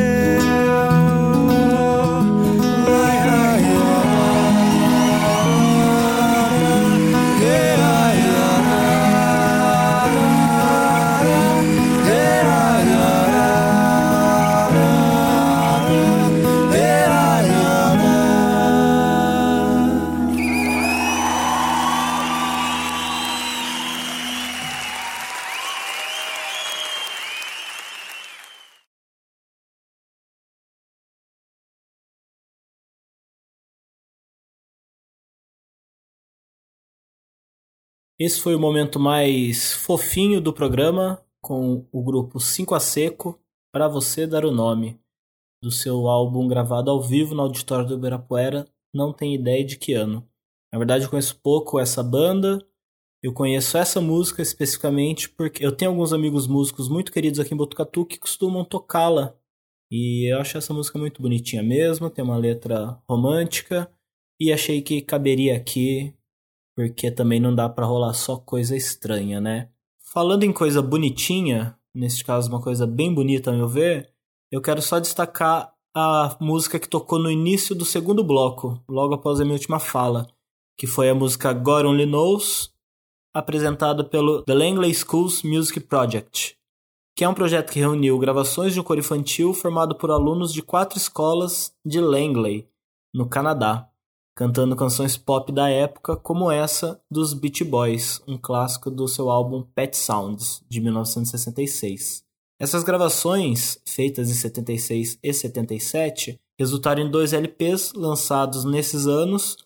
Esse 38.24 38.40
foi 38.40 38.54
o 38.54 38.60
momento 38.60 39.00
mais 39.00 39.72
fofinho 39.72 40.40
do 40.40 40.52
programa, 40.52 41.20
com 41.40 41.84
o 41.90 42.04
grupo 42.04 42.38
5 42.38 42.72
a 42.72 42.78
Seco, 42.78 43.36
para 43.72 43.88
você 43.88 44.28
dar 44.28 44.44
o 44.44 44.52
nome 44.52 44.96
do 45.60 45.72
seu 45.72 46.06
álbum 46.06 46.46
gravado 46.46 46.88
ao 46.88 47.02
vivo 47.02 47.34
no 47.34 47.42
auditório 47.42 47.84
do 47.84 47.94
Ibirapuera, 47.94 48.64
não 48.94 49.12
tem 49.12 49.34
ideia 49.34 49.64
de 49.64 49.76
que 49.76 49.94
ano. 49.94 50.24
Na 50.72 50.78
verdade, 50.78 51.02
eu 51.02 51.10
conheço 51.10 51.40
pouco 51.42 51.80
essa 51.80 52.00
banda, 52.00 52.64
eu 53.20 53.32
conheço 53.32 53.76
essa 53.76 54.00
música 54.00 54.40
especificamente 54.40 55.28
porque 55.28 55.66
eu 55.66 55.72
tenho 55.72 55.90
alguns 55.90 56.12
amigos 56.12 56.46
músicos 56.46 56.88
muito 56.88 57.10
queridos 57.10 57.40
aqui 57.40 57.52
em 57.52 57.56
Botucatu 57.56 58.06
que 58.06 58.20
costumam 58.20 58.64
tocá-la. 58.64 59.36
E 59.90 60.32
eu 60.32 60.38
acho 60.38 60.56
essa 60.56 60.72
música 60.72 60.96
muito 60.96 61.20
bonitinha 61.20 61.60
mesmo, 61.64 62.08
tem 62.08 62.24
uma 62.24 62.36
letra 62.36 63.02
romântica 63.10 63.90
e 64.40 64.52
achei 64.52 64.80
que 64.80 65.02
caberia 65.02 65.56
aqui 65.56 66.14
porque 66.74 67.10
também 67.10 67.40
não 67.40 67.54
dá 67.54 67.68
para 67.68 67.86
rolar 67.86 68.14
só 68.14 68.36
coisa 68.36 68.76
estranha, 68.76 69.40
né? 69.40 69.68
Falando 70.12 70.44
em 70.44 70.52
coisa 70.52 70.82
bonitinha, 70.82 71.76
neste 71.94 72.24
caso 72.24 72.48
uma 72.48 72.60
coisa 72.60 72.86
bem 72.86 73.12
bonita 73.14 73.50
a 73.50 73.54
meu 73.54 73.68
ver, 73.68 74.10
eu 74.50 74.60
quero 74.60 74.82
só 74.82 74.98
destacar 74.98 75.72
a 75.94 76.36
música 76.40 76.78
que 76.78 76.88
tocou 76.88 77.18
no 77.18 77.30
início 77.30 77.74
do 77.74 77.84
segundo 77.84 78.24
bloco, 78.24 78.82
logo 78.88 79.14
após 79.14 79.40
a 79.40 79.44
minha 79.44 79.56
última 79.56 79.78
fala, 79.78 80.26
que 80.76 80.86
foi 80.86 81.08
a 81.08 81.14
música 81.14 81.52
God 81.52 81.84
Only 81.84 82.06
Knows, 82.06 82.72
apresentada 83.34 84.04
pelo 84.04 84.42
The 84.42 84.54
Langley 84.54 84.94
Schools 84.94 85.42
Music 85.42 85.80
Project, 85.80 86.56
que 87.14 87.24
é 87.24 87.28
um 87.28 87.34
projeto 87.34 87.72
que 87.72 87.78
reuniu 87.78 88.18
gravações 88.18 88.72
de 88.72 88.80
um 88.80 88.82
coro 88.82 89.00
infantil 89.00 89.52
formado 89.52 89.94
por 89.96 90.10
alunos 90.10 90.52
de 90.52 90.62
quatro 90.62 90.98
escolas 90.98 91.74
de 91.84 92.00
Langley, 92.00 92.68
no 93.14 93.28
Canadá 93.28 93.91
cantando 94.34 94.76
canções 94.76 95.16
pop 95.16 95.52
da 95.52 95.68
época, 95.68 96.16
como 96.16 96.50
essa 96.50 97.00
dos 97.10 97.34
Beach 97.34 97.64
Boys, 97.64 98.22
um 98.26 98.38
clássico 98.38 98.90
do 98.90 99.06
seu 99.06 99.30
álbum 99.30 99.62
Pet 99.74 99.96
Sounds, 99.96 100.62
de 100.68 100.80
1966. 100.80 102.24
Essas 102.58 102.84
gravações, 102.84 103.78
feitas 103.84 104.30
em 104.30 104.34
76 104.34 105.18
e 105.22 105.32
77, 105.32 106.40
resultaram 106.58 107.02
em 107.02 107.10
dois 107.10 107.32
LPs 107.32 107.92
lançados 107.92 108.64
nesses 108.64 109.06
anos, 109.06 109.56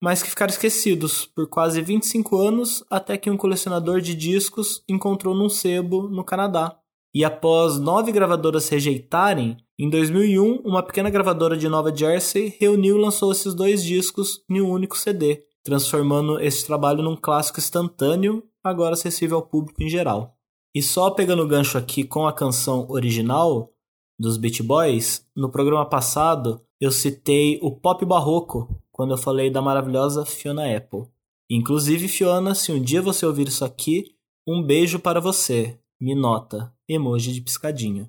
mas 0.00 0.22
que 0.22 0.30
ficaram 0.30 0.52
esquecidos 0.52 1.26
por 1.26 1.48
quase 1.48 1.82
25 1.82 2.36
anos 2.36 2.84
até 2.88 3.16
que 3.16 3.30
um 3.30 3.36
colecionador 3.36 4.00
de 4.00 4.14
discos 4.14 4.82
encontrou 4.88 5.34
num 5.34 5.48
sebo 5.48 6.08
no 6.08 6.22
Canadá. 6.22 6.78
E 7.12 7.24
após 7.24 7.78
nove 7.78 8.12
gravadoras 8.12 8.68
rejeitarem, 8.68 9.56
em 9.76 9.90
2001, 9.90 10.60
uma 10.64 10.84
pequena 10.84 11.10
gravadora 11.10 11.56
de 11.56 11.68
Nova 11.68 11.94
Jersey 11.94 12.56
reuniu 12.60 12.96
e 12.96 13.00
lançou 13.00 13.32
esses 13.32 13.54
dois 13.54 13.82
discos 13.82 14.44
em 14.48 14.60
um 14.60 14.70
único 14.70 14.96
CD, 14.96 15.44
transformando 15.64 16.38
esse 16.38 16.64
trabalho 16.64 17.02
num 17.02 17.16
clássico 17.16 17.58
instantâneo, 17.58 18.44
agora 18.62 18.94
acessível 18.94 19.38
ao 19.38 19.46
público 19.46 19.82
em 19.82 19.88
geral. 19.88 20.36
E 20.72 20.80
só 20.80 21.10
pegando 21.10 21.42
o 21.42 21.48
gancho 21.48 21.76
aqui 21.76 22.04
com 22.04 22.24
a 22.24 22.32
canção 22.32 22.86
original 22.88 23.72
dos 24.16 24.36
Beach 24.36 24.62
Boys, 24.62 25.26
no 25.34 25.50
programa 25.50 25.84
passado 25.84 26.60
eu 26.80 26.92
citei 26.92 27.58
o 27.60 27.72
pop 27.72 28.04
barroco 28.04 28.80
quando 28.92 29.14
eu 29.14 29.18
falei 29.18 29.50
da 29.50 29.60
maravilhosa 29.60 30.24
Fiona 30.24 30.72
Apple. 30.76 31.06
Inclusive, 31.50 32.06
Fiona, 32.06 32.54
se 32.54 32.70
um 32.70 32.80
dia 32.80 33.02
você 33.02 33.26
ouvir 33.26 33.48
isso 33.48 33.64
aqui, 33.64 34.14
um 34.46 34.62
beijo 34.62 35.00
para 35.00 35.20
você. 35.20 35.80
Me 36.00 36.14
nota. 36.14 36.72
Emoji 36.88 37.32
de 37.32 37.40
piscadinho. 37.40 38.08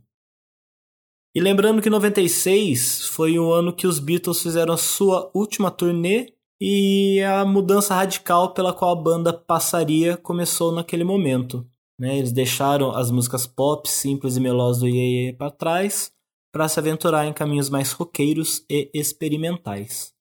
E 1.35 1.41
lembrando 1.41 1.81
que 1.81 1.89
96 1.89 3.07
foi 3.09 3.37
o 3.37 3.51
ano 3.51 3.73
que 3.73 3.85
os 3.85 3.99
Beatles 3.99 4.41
fizeram 4.41 4.73
a 4.73 4.77
sua 4.77 5.29
última 5.33 5.69
turnê 5.69 6.33
e 6.61 7.21
a 7.23 7.43
mudança 7.43 7.93
radical 7.93 8.53
pela 8.53 8.71
qual 8.71 8.93
a 8.93 9.01
banda 9.01 9.33
passaria 9.33 10.15
começou 10.15 10.71
naquele 10.71 11.03
momento. 11.03 11.67
Né? 11.99 12.17
Eles 12.17 12.31
deixaram 12.31 12.91
as 12.91 13.11
músicas 13.11 13.45
pop 13.45 13.89
simples 13.89 14.37
e 14.37 14.39
melosas 14.39 14.81
do 14.81 14.87
Yeye 14.87 15.33
para 15.33 15.51
trás 15.51 16.09
para 16.53 16.69
se 16.69 16.79
aventurar 16.79 17.25
em 17.25 17.33
caminhos 17.33 17.69
mais 17.69 17.91
roqueiros 17.91 18.63
e 18.69 18.89
experimentais. 18.93 20.13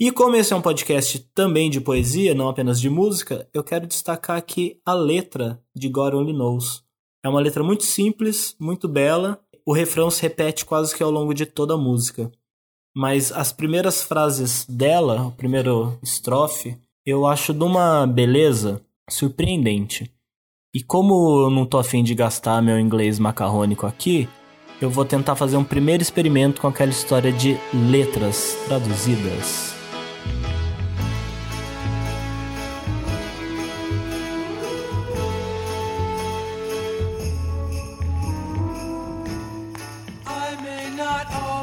E 0.00 0.10
como 0.10 0.34
esse 0.34 0.52
é 0.52 0.56
um 0.56 0.62
podcast 0.62 1.20
também 1.32 1.70
de 1.70 1.80
poesia, 1.80 2.34
não 2.34 2.48
apenas 2.48 2.80
de 2.80 2.90
música, 2.90 3.48
eu 3.54 3.62
quero 3.62 3.86
destacar 3.86 4.38
aqui 4.38 4.80
a 4.84 4.92
letra 4.92 5.62
de 5.72 5.88
God 5.88 6.14
Only 6.14 6.32
Knows, 6.32 6.82
é 7.24 7.28
uma 7.28 7.40
letra 7.40 7.62
muito 7.62 7.84
simples, 7.84 8.56
muito 8.58 8.88
bela. 8.88 9.40
O 9.64 9.72
refrão 9.72 10.10
se 10.10 10.22
repete 10.22 10.64
quase 10.64 10.94
que 10.94 11.02
ao 11.02 11.10
longo 11.10 11.32
de 11.32 11.46
toda 11.46 11.74
a 11.74 11.78
música. 11.78 12.30
Mas 12.94 13.32
as 13.32 13.52
primeiras 13.52 14.02
frases 14.02 14.66
dela, 14.68 15.26
o 15.26 15.32
primeiro 15.32 15.98
estrofe, 16.02 16.76
eu 17.06 17.26
acho 17.26 17.54
de 17.54 17.64
uma 17.64 18.06
beleza 18.06 18.80
surpreendente. 19.08 20.12
E 20.74 20.82
como 20.82 21.44
eu 21.44 21.50
não 21.50 21.66
tô 21.66 21.78
afim 21.78 22.02
de 22.02 22.14
gastar 22.14 22.62
meu 22.62 22.78
inglês 22.78 23.18
macarrônico 23.18 23.86
aqui, 23.86 24.28
eu 24.80 24.90
vou 24.90 25.04
tentar 25.04 25.36
fazer 25.36 25.56
um 25.56 25.64
primeiro 25.64 26.02
experimento 26.02 26.60
com 26.60 26.66
aquela 26.66 26.90
história 26.90 27.32
de 27.32 27.56
letras 27.90 28.56
traduzidas. 28.66 29.81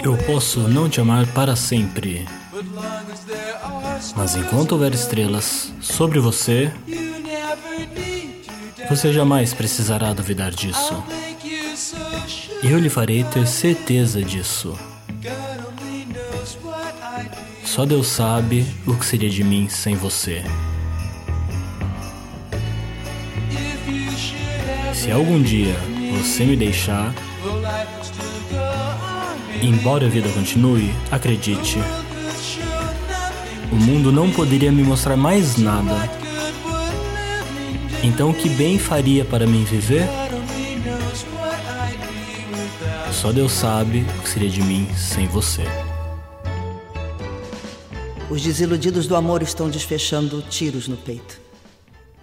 Eu 0.04 0.18
posso 0.26 0.62
não 0.62 0.90
te 0.90 1.02
amar 1.02 1.28
para 1.28 1.56
sempre. 1.56 2.26
Mas 4.16 4.36
enquanto 4.36 4.74
houver 4.74 4.94
estrelas 4.94 5.74
sobre 5.82 6.20
você, 6.20 6.72
você 8.90 9.14
jamais 9.14 9.54
precisará 9.54 10.14
duvidar 10.14 10.52
disso. 10.52 11.04
Eu 12.64 12.80
lhe 12.80 12.90
farei 12.90 13.24
ter 13.24 13.48
certeza 13.48 14.22
disso. 14.24 14.78
Só 17.64 17.86
Deus 17.86 18.08
sabe 18.08 18.66
o 18.88 18.96
que 18.96 19.06
seria 19.06 19.30
de 19.30 19.44
mim 19.44 19.70
sem 19.70 19.96
você. 19.96 20.44
Se 24.94 25.12
algum 25.12 25.42
dia 25.42 25.76
você 26.18 26.44
me 26.44 26.56
deixar, 26.58 27.14
Embora 29.62 30.06
a 30.06 30.10
vida 30.10 30.30
continue, 30.30 30.94
acredite. 31.12 31.78
O 33.72 33.76
mundo 33.76 34.12
não 34.12 34.32
poderia 34.32 34.72
me 34.72 34.84
mostrar 34.84 35.16
mais 35.16 35.58
nada. 35.58 36.10
Então, 38.04 38.34
que 38.34 38.50
bem 38.50 38.80
faria 38.80 39.26
para 39.26 39.46
mim 39.46 39.64
viver? 39.64 40.08
Só 43.12 43.32
Deus 43.32 43.52
sabe 43.52 44.06
o 44.18 44.22
que 44.24 44.30
seria 44.30 44.50
de 44.50 44.62
mim 44.62 44.88
sem 44.96 45.28
você. 45.28 45.64
Os 48.30 48.42
desiludidos 48.42 49.08
do 49.08 49.16
amor 49.16 49.42
estão 49.42 49.70
desfechando 49.70 50.42
tiros 50.44 50.88
no 50.88 50.96
peito. 50.96 51.40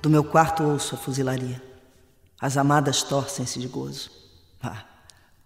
Do 0.01 0.09
meu 0.09 0.25
quarto 0.25 0.63
ouço 0.63 0.95
a 0.95 0.99
fuzilaria. 0.99 1.61
As 2.41 2.57
amadas 2.57 3.03
torcem-se 3.03 3.59
de 3.59 3.67
gozo. 3.67 4.11
Ah, 4.63 4.85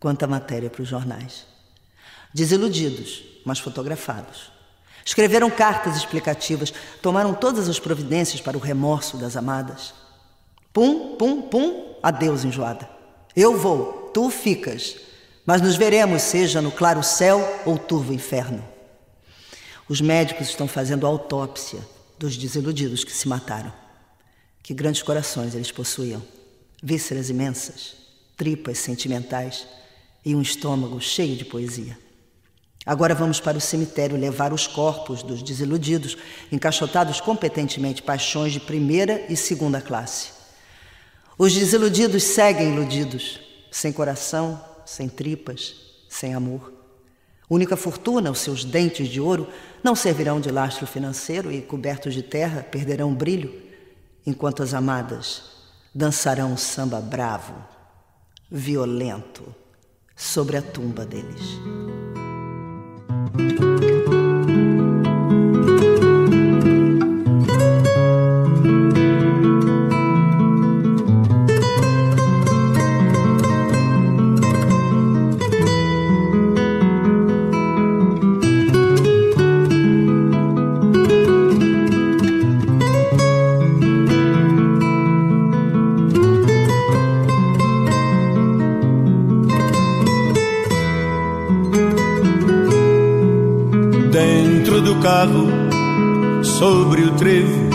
quanta 0.01 0.27
matéria 0.27 0.71
para 0.71 0.83
os 0.83 0.89
jornais. 0.89 1.47
Desiludidos, 2.33 3.23
mas 3.45 3.59
fotografados. 3.59 4.51
Escreveram 5.05 5.51
cartas 5.51 5.97
explicativas, 5.97 6.73
tomaram 7.03 7.35
todas 7.35 7.69
as 7.69 7.79
providências 7.79 8.41
para 8.41 8.57
o 8.57 8.61
remorso 8.61 9.19
das 9.19 9.37
amadas. 9.37 9.93
Pum, 10.73 11.17
pum, 11.17 11.43
pum, 11.43 11.95
adeus, 12.03 12.45
enjoada. 12.45 12.89
Eu 13.37 13.57
vou, 13.57 14.11
tu 14.15 14.31
ficas, 14.31 14.97
mas 15.45 15.61
nos 15.61 15.77
veremos, 15.77 16.23
seja 16.23 16.63
no 16.63 16.71
claro 16.71 17.03
céu 17.03 17.63
ou 17.67 17.79
turvo 17.79 18.13
inferno. 18.13 18.65
Os 19.89 20.01
médicos 20.01 20.49
estão 20.49 20.69
fazendo 20.69 21.07
autópsia 21.07 21.81
dos 22.19 22.37
desiludidos 22.37 23.03
que 23.03 23.13
se 23.13 23.29
mataram. 23.29 23.73
Que 24.63 24.73
grandes 24.73 25.03
corações 25.03 25.55
eles 25.55 25.73
possuíam, 25.73 26.23
vísceras 26.83 27.29
imensas, 27.29 27.97
tripas 28.37 28.79
sentimentais 28.79 29.67
e 30.25 30.35
um 30.35 30.43
estômago 30.43 31.01
cheio 31.01 31.37
de 31.37 31.45
poesia. 31.45 31.99
Agora 32.85 33.15
vamos 33.15 33.39
para 33.41 33.59
o 33.59 33.61
cemitério 33.61 34.17
levar 34.17 34.53
os 34.53 34.67
corpos 34.67 35.23
dos 35.23 35.43
desiludidos, 35.43 36.17
encaixotados 36.51 37.21
competentemente, 37.21 38.03
paixões 38.03 38.53
de 38.53 38.61
primeira 38.61 39.25
e 39.29 39.37
segunda 39.37 39.81
classe. 39.81 40.31
Os 41.37 41.55
desiludidos 41.55 42.23
seguem 42.23 42.73
iludidos, 42.73 43.41
sem 43.71 43.93
coração, 43.93 44.63
sem 44.85 45.09
tripas, 45.09 45.75
sem 46.09 46.35
amor. 46.35 46.73
Única 47.49 47.77
fortuna, 47.77 48.31
os 48.31 48.39
seus 48.39 48.65
dentes 48.65 49.09
de 49.09 49.21
ouro, 49.21 49.49
não 49.83 49.95
servirão 49.95 50.41
de 50.41 50.51
lastro 50.51 50.87
financeiro 50.87 51.51
e, 51.51 51.61
cobertos 51.61 52.15
de 52.15 52.23
terra, 52.23 52.63
perderão 52.63 53.15
brilho, 53.15 53.53
enquanto 54.27 54.63
as 54.63 54.73
amadas 54.73 55.43
dançarão 55.95 56.53
um 56.53 56.57
samba 56.57 57.01
bravo, 57.01 57.55
violento, 58.51 59.55
sobre 60.21 60.59
a 60.59 60.63
tumba 60.63 61.07
deles. 61.07 61.59
O 97.11 97.17
trevo, 97.17 97.71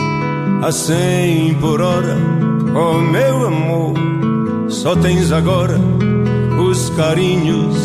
a 0.63 0.71
cem 0.71 1.55
por 1.55 1.81
hora, 1.81 2.17
oh 2.73 2.99
meu 2.99 3.47
amor, 3.47 3.93
só 4.69 4.95
tens 4.95 5.31
agora 5.31 5.79
os 6.69 6.89
carinhos 6.91 7.75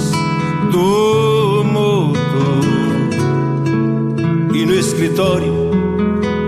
do 0.70 1.64
motor. 1.64 2.60
E 4.54 4.66
no 4.66 4.74
escritório 4.74 5.70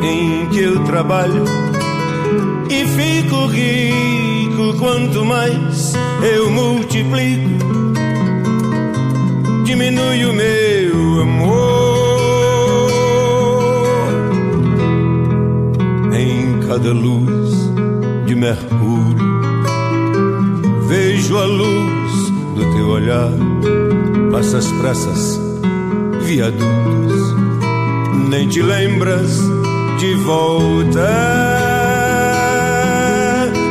em 0.02 0.46
que 0.50 0.60
eu 0.60 0.84
trabalho, 0.84 1.44
e 2.70 2.86
fico 2.86 3.46
rico 3.46 4.78
quanto 4.78 5.24
mais 5.24 5.94
eu 6.22 6.50
multiplico, 6.50 7.50
diminui 9.64 10.24
o 10.26 10.32
meu 10.32 10.71
cada 16.72 16.90
luz 16.90 17.52
de 18.24 18.34
mercúrio, 18.34 19.30
vejo 20.88 21.36
a 21.36 21.44
luz 21.44 22.12
do 22.54 22.62
teu 22.74 22.88
olhar, 22.88 23.30
passa 24.30 24.56
as 24.56 24.72
praças, 24.80 25.38
viadutos, 26.22 27.36
nem 28.30 28.48
te 28.48 28.62
lembras 28.62 29.38
de 29.98 30.14
volta, 30.14 31.10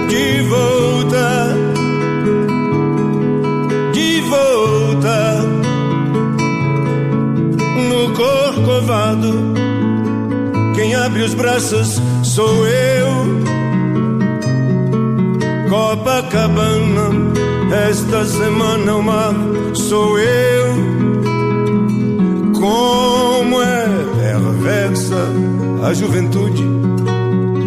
de 0.07 0.41
volta, 0.43 1.57
de 3.93 4.21
volta 4.29 5.41
no 7.89 8.13
corcovado. 8.13 9.53
Quem 10.75 10.93
abre 10.93 11.23
os 11.23 11.33
braços 11.33 11.99
sou 12.31 12.65
eu. 12.65 13.11
Copacabana, 15.69 17.09
esta 17.89 18.23
semana 18.23 18.95
o 18.95 19.03
mar 19.03 19.35
sou 19.73 20.17
eu. 20.17 20.71
Como 22.53 23.61
é 23.61 23.85
perversa 24.17 25.27
a 25.83 25.93
juventude 25.93 26.63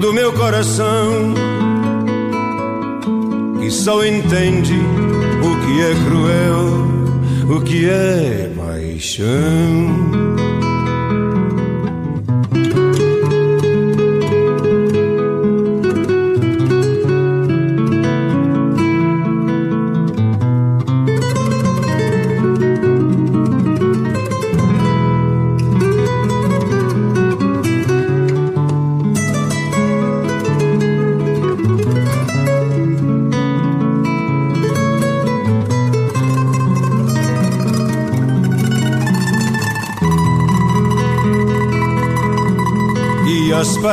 do 0.01 0.12
meu 0.15 0.33
coração, 0.33 1.35
que 3.61 3.71
só 3.71 4.03
entende 4.05 4.79
o 5.43 5.53
que 5.62 5.83
é 5.83 5.95
cruel, 6.07 7.57
o 7.57 7.61
que 7.61 7.87
é 7.87 8.51
paixão. 8.57 10.04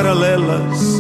Paralelas 0.02 1.00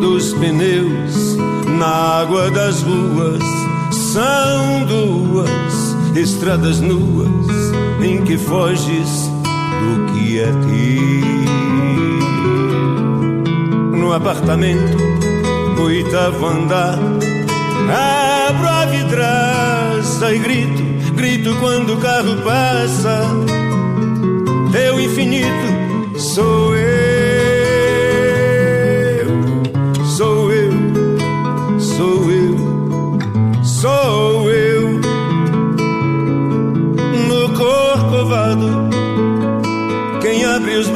dos 0.00 0.32
pneus 0.32 1.36
na 1.78 2.18
água 2.20 2.50
das 2.50 2.82
ruas 2.82 3.44
são 3.92 4.84
duas 4.86 5.96
estradas 6.16 6.80
nuas 6.80 7.30
em 8.02 8.24
que 8.24 8.36
foges 8.36 9.30
do 9.80 10.12
que 10.12 10.40
é 10.40 10.46
ti. 10.46 11.00
No 13.96 14.12
apartamento, 14.12 14.98
oitavo 15.80 16.46
andar, 16.46 16.98
abro 18.48 18.68
a 18.68 18.84
vidraça 18.86 20.34
e 20.34 20.38
grito, 20.40 20.82
grito 21.14 21.54
quando 21.60 21.94
o 21.94 21.98
carro 21.98 22.36
passa. 22.42 23.20
Teu 24.72 24.98
infinito 24.98 26.18
sou 26.18 26.74
eu. 26.74 26.93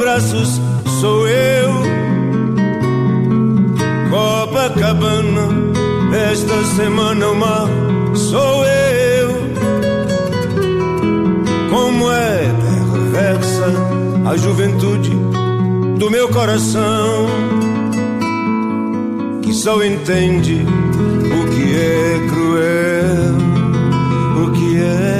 Braços 0.09 0.59
sou 0.99 1.27
eu. 1.27 1.69
Copacabana, 4.09 5.47
esta 6.31 6.63
semana 6.75 7.27
o 7.27 7.35
mar 7.35 7.67
sou 8.15 8.65
eu. 8.65 9.29
Como 11.69 12.11
é 12.11 12.39
perversa 12.91 13.67
a 14.31 14.35
juventude 14.35 15.11
do 15.99 16.09
meu 16.09 16.27
coração 16.29 17.27
que 19.43 19.53
só 19.53 19.83
entende 19.83 20.65
o 21.39 21.49
que 21.51 21.75
é 21.75 22.27
cruel, 22.29 23.37
o 24.43 24.51
que 24.53 24.81
é 24.81 25.18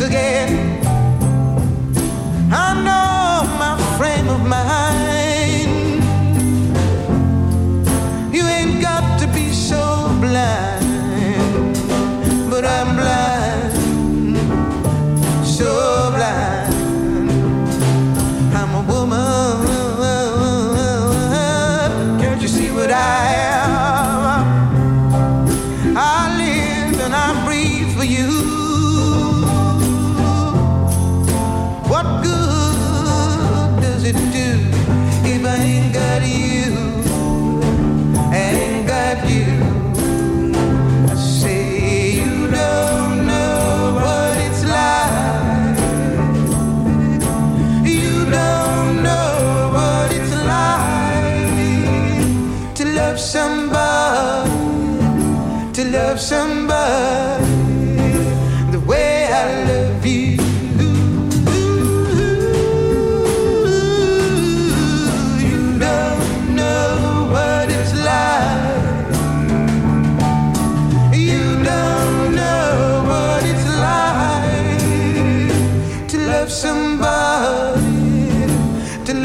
again. 0.00 0.65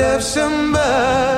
love 0.02 0.24
somebody 0.24 1.31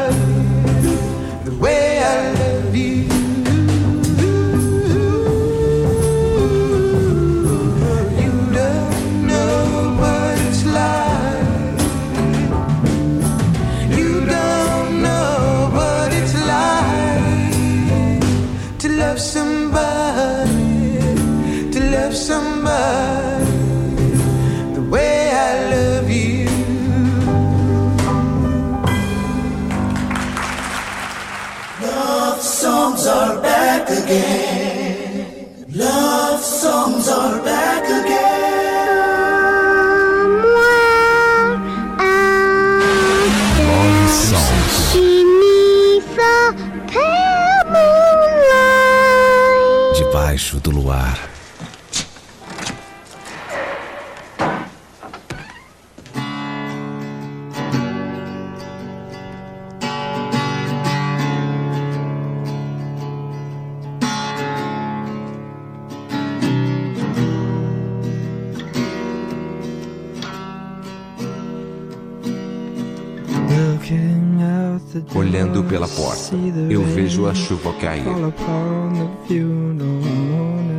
cair 77.83 78.05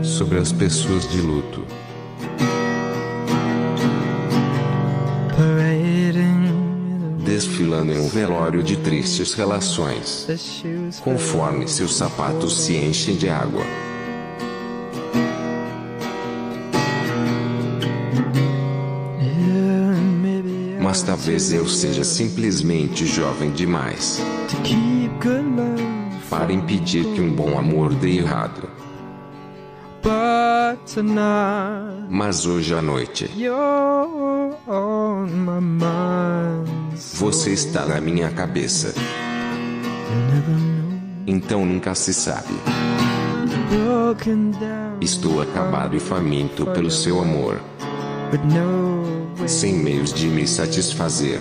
sobre 0.02 0.38
as 0.38 0.50
pessoas 0.52 1.06
de 1.10 1.20
luto. 1.20 1.62
Desfilando 7.22 7.92
em 7.92 7.98
um 7.98 8.08
velório 8.08 8.62
de 8.62 8.76
tristes 8.76 9.34
relações, 9.34 10.26
conforme 11.02 11.68
seus 11.68 11.94
sapatos 11.94 12.64
se 12.64 12.74
enchem 12.76 13.16
de 13.16 13.28
água. 13.28 13.64
Mas 20.80 21.02
talvez 21.02 21.52
eu 21.52 21.66
seja 21.66 22.04
simplesmente 22.04 23.04
jovem 23.04 23.50
demais 23.50 24.22
para 26.38 26.52
impedir 26.52 27.04
que 27.14 27.20
um 27.20 27.32
bom 27.32 27.56
amor 27.56 27.94
dê 27.94 28.18
errado. 28.18 28.68
Mas 32.10 32.44
hoje 32.44 32.74
à 32.74 32.82
noite, 32.82 33.30
você 37.14 37.52
está 37.52 37.86
na 37.86 38.00
minha 38.00 38.30
cabeça. 38.30 38.92
Então 41.24 41.64
nunca 41.64 41.94
se 41.94 42.12
sabe. 42.12 42.54
Estou 45.00 45.40
acabado 45.40 45.96
e 45.96 46.00
faminto 46.00 46.66
pelo 46.66 46.90
seu 46.90 47.20
amor, 47.20 47.60
sem 49.46 49.74
meios 49.74 50.12
de 50.12 50.26
me 50.26 50.46
satisfazer. 50.48 51.40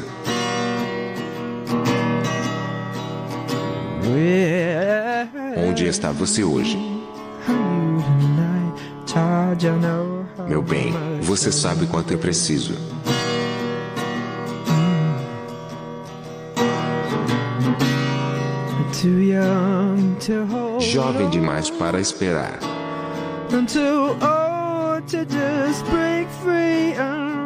onde 5.74 5.88
está 5.88 6.12
você 6.12 6.44
hoje? 6.44 6.78
Meu 10.48 10.62
bem, 10.62 10.94
você 11.24 11.52
sabe 11.52 11.88
quanto 11.88 12.14
eu 12.14 12.20
preciso. 12.20 12.76
Jovem 20.80 21.30
demais 21.32 21.72
para 21.72 22.00
esperar. 22.00 22.60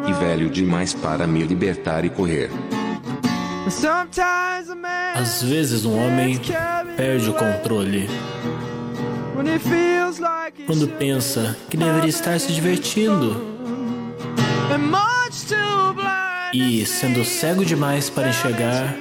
E 0.06 0.14
velho 0.14 0.50
demais 0.50 0.94
para 0.94 1.26
me 1.26 1.44
libertar 1.44 2.04
e 2.04 2.10
correr. 2.10 2.52
Às 5.15 5.43
vezes 5.43 5.86
um 5.86 5.97
homem 5.97 6.39
perde 6.95 7.30
o 7.30 7.34
controle 7.34 8.09
quando 10.65 10.88
pensa 10.97 11.55
que 11.70 11.78
deveria 11.78 12.09
estar 12.09 12.39
se 12.39 12.51
divertindo 12.53 13.57
e 16.53 16.86
sendo 16.86 17.24
cego 17.26 17.65
demais 17.65 18.09
para 18.09 18.30
enxergar 18.30 18.95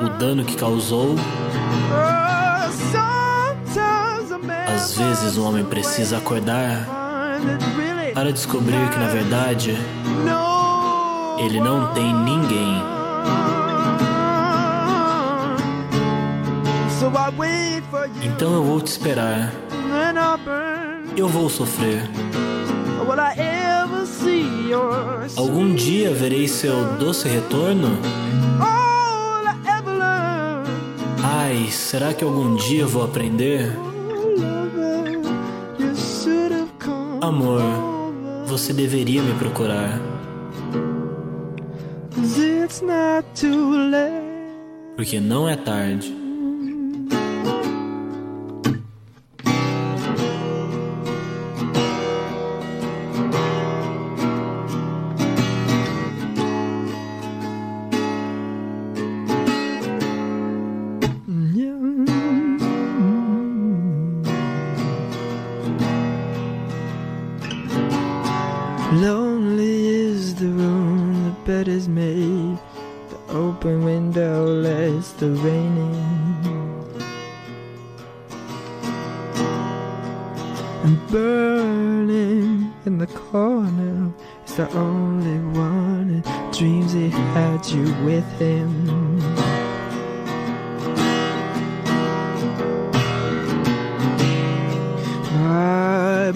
o 0.00 0.08
dano 0.18 0.44
que 0.44 0.56
causou. 0.56 1.14
Oh, 1.14 2.42
Às 4.74 4.96
vezes 4.96 5.38
um 5.38 5.46
homem 5.46 5.64
precisa 5.64 6.18
acordar 6.18 6.88
para 8.14 8.32
descobrir 8.32 8.90
que 8.90 8.98
na 8.98 9.06
verdade 9.08 9.76
ele 11.38 11.60
não 11.60 11.92
tem 11.94 12.12
ninguém. 12.12 12.82
Então 18.22 18.54
eu 18.54 18.62
vou 18.62 18.80
te 18.80 18.86
esperar. 18.86 19.52
Eu 21.16 21.28
vou 21.28 21.48
sofrer. 21.48 22.08
Algum 25.36 25.74
dia 25.74 26.14
verei 26.14 26.46
seu 26.46 26.96
doce 26.98 27.28
retorno? 27.28 27.98
Ai, 31.24 31.68
será 31.70 32.14
que 32.14 32.22
algum 32.22 32.54
dia 32.54 32.86
vou 32.86 33.04
aprender? 33.04 33.76
Amor, 37.20 37.62
você 38.46 38.72
deveria 38.72 39.22
me 39.22 39.34
procurar. 39.34 40.00
Porque 44.96 45.18
não 45.20 45.48
é 45.48 45.56
tarde. 45.56 46.21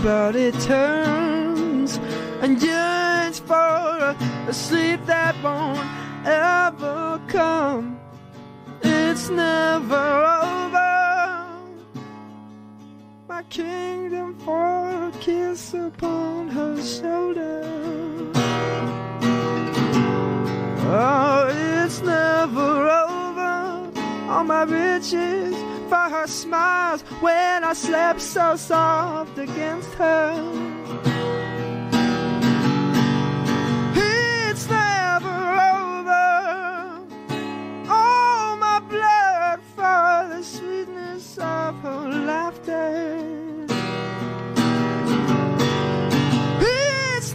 My 0.06 0.36
it 0.36 0.54
turns 0.60 1.96
and 2.40 2.62
yearns 2.62 3.40
for 3.40 3.54
a, 3.54 4.16
a 4.46 4.52
sleep 4.52 5.04
that 5.06 5.34
won't 5.42 5.84
ever 6.24 7.20
come. 7.26 7.98
It's 8.82 9.28
never 9.30 10.06
over. 10.44 11.44
My 13.28 13.42
kingdom 13.50 14.38
for 14.44 15.08
a 15.08 15.10
kiss 15.18 15.74
upon 15.74 16.50
her 16.50 16.80
shoulder. 16.80 17.64
Oh, 20.86 21.48
it's 21.82 22.00
never 22.00 22.88
over. 23.02 23.90
All 24.30 24.44
my 24.44 24.62
riches 24.62 25.65
for 25.88 26.08
her 26.10 26.26
smiles 26.26 27.02
when 27.20 27.64
I 27.64 27.72
slept 27.72 28.20
so 28.20 28.56
soft 28.56 29.38
against 29.38 29.92
her. 29.94 30.32
It's 33.94 34.68
never 34.68 35.38
over. 35.78 36.26
All 37.88 38.56
my 38.56 38.80
blood 38.80 39.60
for 39.76 40.28
the 40.34 40.42
sweetness 40.42 41.38
of 41.38 41.78
her 41.80 42.08
laughter. 42.26 43.26
It's 46.60 47.34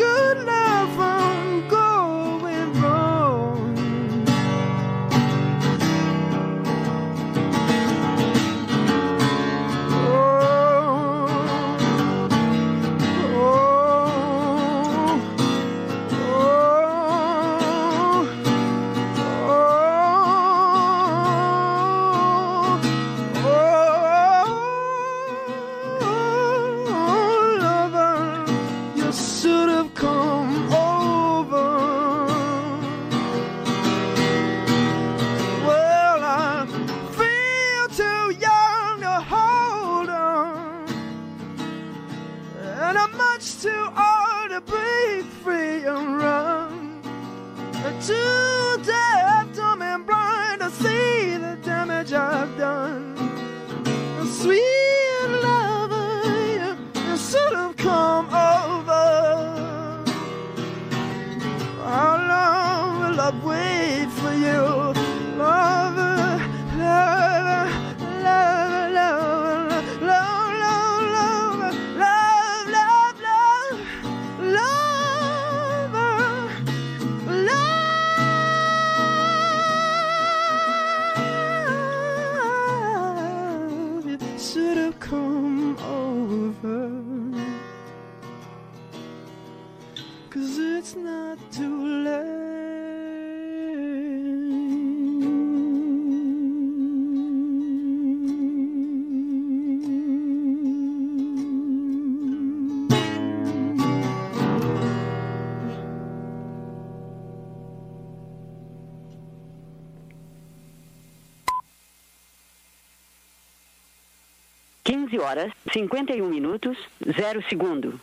horas, 115.31 115.53
51 115.71 116.27
minutos, 116.29 116.77
0 117.05 117.41
segundo. 117.47 117.99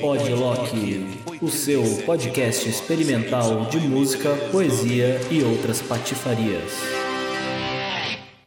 Podlock, 0.00 1.42
o 1.42 1.48
seu 1.48 1.82
podcast 2.06 2.68
experimental 2.68 3.66
de 3.66 3.80
música, 3.80 4.36
poesia 4.52 5.20
e 5.28 5.42
outras 5.42 5.82
patifarias. 5.82 6.72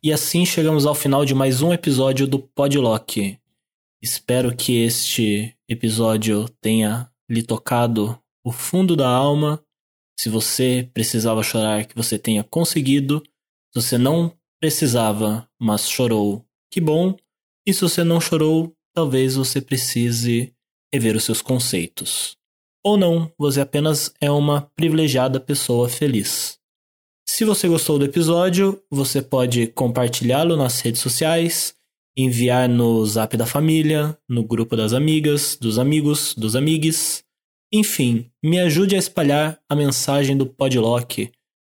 E 0.02 0.14
assim 0.14 0.45
chegamos 0.45 0.86
ao 0.86 0.95
final 0.95 1.26
de 1.26 1.36
mais 1.36 1.62
um 1.62 1.74
episódio 1.74 2.26
do 2.26 2.39
Podlock. 2.39 3.38
Espero 4.02 4.56
que 4.56 4.82
este 4.82 5.54
episódio 5.68 6.47
tenha 6.62 7.12
lhe 7.30 7.43
tocado 7.43 8.18
o 8.45 8.52
fundo 8.54 8.95
da 8.95 9.10
alma. 9.10 9.62
Se 10.18 10.30
você 10.30 10.89
precisava 10.93 11.43
chorar, 11.43 11.86
que 11.86 11.95
você 11.95 12.18
tenha 12.18 12.45
conseguido. 12.45 13.22
Se 13.74 13.82
você 13.82 13.97
não 13.97 14.34
precisava, 14.59 15.47
mas 15.59 15.89
chorou, 15.89 16.45
que 16.72 16.82
bom. 16.82 17.15
E 17.67 17.74
se 17.74 17.82
você 17.82 18.03
não 18.03 18.20
chorou, 18.20 18.76
talvez 18.95 19.36
você 19.36 19.61
precise 19.61 20.53
rever 20.93 21.15
os 21.15 21.24
seus 21.24 21.41
conceitos. 21.41 22.36
Ou 22.84 22.97
não, 22.97 23.32
você 23.38 23.61
apenas 23.61 24.11
é 24.20 24.32
uma 24.32 24.61
privilegiada 24.76 25.39
pessoa 25.39 25.88
feliz. 25.88 26.57
Se 27.30 27.45
você 27.45 27.67
gostou 27.67 27.99
do 27.99 28.05
episódio, 28.05 28.82
você 28.89 29.22
pode 29.22 29.67
compartilhá-lo 29.67 30.57
nas 30.57 30.82
redes 30.82 31.01
sociais, 31.01 31.76
enviar 32.17 32.67
no 32.67 33.05
zap 33.05 33.38
da 33.38 33.45
família, 33.45 34.17
no 34.28 34.43
grupo 34.43 34.76
das 34.76 34.93
amigas, 34.93 35.55
dos 35.55 35.78
amigos, 35.78 36.34
dos 36.34 36.55
amigues. 36.55 37.24
Enfim, 37.72 38.32
me 38.43 38.59
ajude 38.59 38.95
a 38.95 38.99
espalhar 38.99 39.59
a 39.70 39.76
mensagem 39.76 40.36
do 40.36 40.47
Podlock. 40.47 41.32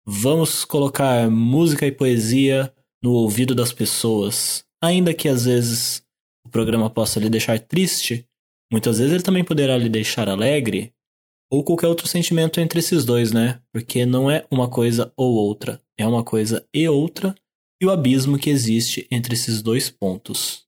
Vamos 0.09 0.63
colocar 0.63 1.29
música 1.29 1.85
e 1.85 1.91
poesia 1.91 2.73
no 3.03 3.11
ouvido 3.11 3.53
das 3.53 3.73
pessoas, 3.73 4.63
ainda 4.81 5.13
que 5.13 5.27
às 5.27 5.43
vezes 5.43 6.01
o 6.45 6.49
programa 6.49 6.89
possa 6.89 7.19
lhe 7.19 7.29
deixar 7.29 7.59
triste, 7.59 8.25
muitas 8.71 8.99
vezes 8.99 9.13
ele 9.13 9.23
também 9.23 9.43
poderá 9.43 9.77
lhe 9.77 9.89
deixar 9.89 10.29
alegre, 10.29 10.93
ou 11.51 11.61
qualquer 11.61 11.87
outro 11.87 12.07
sentimento 12.07 12.61
entre 12.61 12.79
esses 12.79 13.03
dois, 13.03 13.33
né? 13.33 13.61
Porque 13.73 14.05
não 14.05 14.31
é 14.31 14.47
uma 14.49 14.69
coisa 14.69 15.11
ou 15.17 15.33
outra, 15.35 15.81
é 15.99 16.07
uma 16.07 16.23
coisa 16.23 16.65
e 16.73 16.87
outra, 16.87 17.35
e 17.81 17.85
o 17.85 17.91
abismo 17.91 18.39
que 18.39 18.49
existe 18.49 19.05
entre 19.11 19.33
esses 19.33 19.61
dois 19.61 19.89
pontos. 19.89 20.65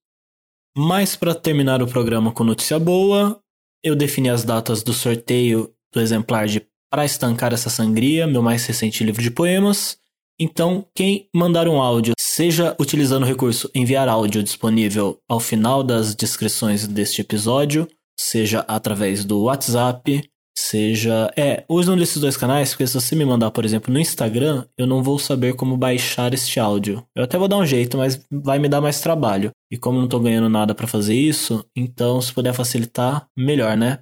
Mas 0.77 1.15
para 1.15 1.33
terminar 1.33 1.81
o 1.81 1.87
programa 1.87 2.33
com 2.33 2.43
notícia 2.43 2.77
boa, 2.77 3.41
eu 3.81 3.95
defini 3.95 4.29
as 4.29 4.43
datas 4.43 4.83
do 4.83 4.91
sorteio 4.91 5.73
do 5.93 6.01
exemplar 6.01 6.45
de 6.45 6.59
Para 6.91 7.05
Estancar 7.05 7.53
essa 7.53 7.69
Sangria, 7.69 8.25
meu 8.25 8.41
mais 8.41 8.65
recente 8.65 9.03
livro 9.03 9.21
de 9.21 9.29
poemas. 9.29 9.97
Então, 10.39 10.85
quem 10.95 11.27
mandar 11.35 11.67
um 11.67 11.81
áudio 11.81 12.13
seja 12.17 12.75
utilizando 12.79 13.23
o 13.23 13.25
recurso 13.27 13.69
enviar 13.75 14.07
áudio 14.07 14.41
disponível 14.41 15.19
ao 15.27 15.39
final 15.39 15.83
das 15.83 16.15
descrições 16.15 16.87
deste 16.87 17.21
episódio, 17.21 17.87
seja 18.19 18.61
através 18.67 19.23
do 19.23 19.43
WhatsApp, 19.43 20.23
seja. 20.57 21.31
É, 21.37 21.63
use 21.69 21.91
um 21.91 21.95
desses 21.97 22.19
dois 22.19 22.35
canais, 22.35 22.69
porque 22.69 22.87
se 22.87 22.93
você 22.93 23.15
me 23.15 23.25
mandar, 23.25 23.51
por 23.51 23.65
exemplo, 23.65 23.93
no 23.93 23.99
Instagram, 23.99 24.65
eu 24.77 24.87
não 24.87 25.03
vou 25.03 25.19
saber 25.19 25.53
como 25.53 25.77
baixar 25.77 26.33
este 26.33 26.59
áudio. 26.59 27.05
Eu 27.15 27.23
até 27.23 27.37
vou 27.37 27.47
dar 27.47 27.57
um 27.57 27.65
jeito, 27.65 27.97
mas 27.97 28.25
vai 28.31 28.57
me 28.57 28.67
dar 28.67 28.81
mais 28.81 28.99
trabalho. 28.99 29.51
E 29.71 29.77
como 29.77 29.97
eu 29.97 30.01
não 30.01 30.09
tô 30.09 30.19
ganhando 30.19 30.49
nada 30.49 30.73
para 30.73 30.87
fazer 30.87 31.15
isso, 31.15 31.63
então 31.75 32.19
se 32.21 32.33
puder 32.33 32.53
facilitar, 32.53 33.27
melhor, 33.37 33.77
né? 33.77 33.99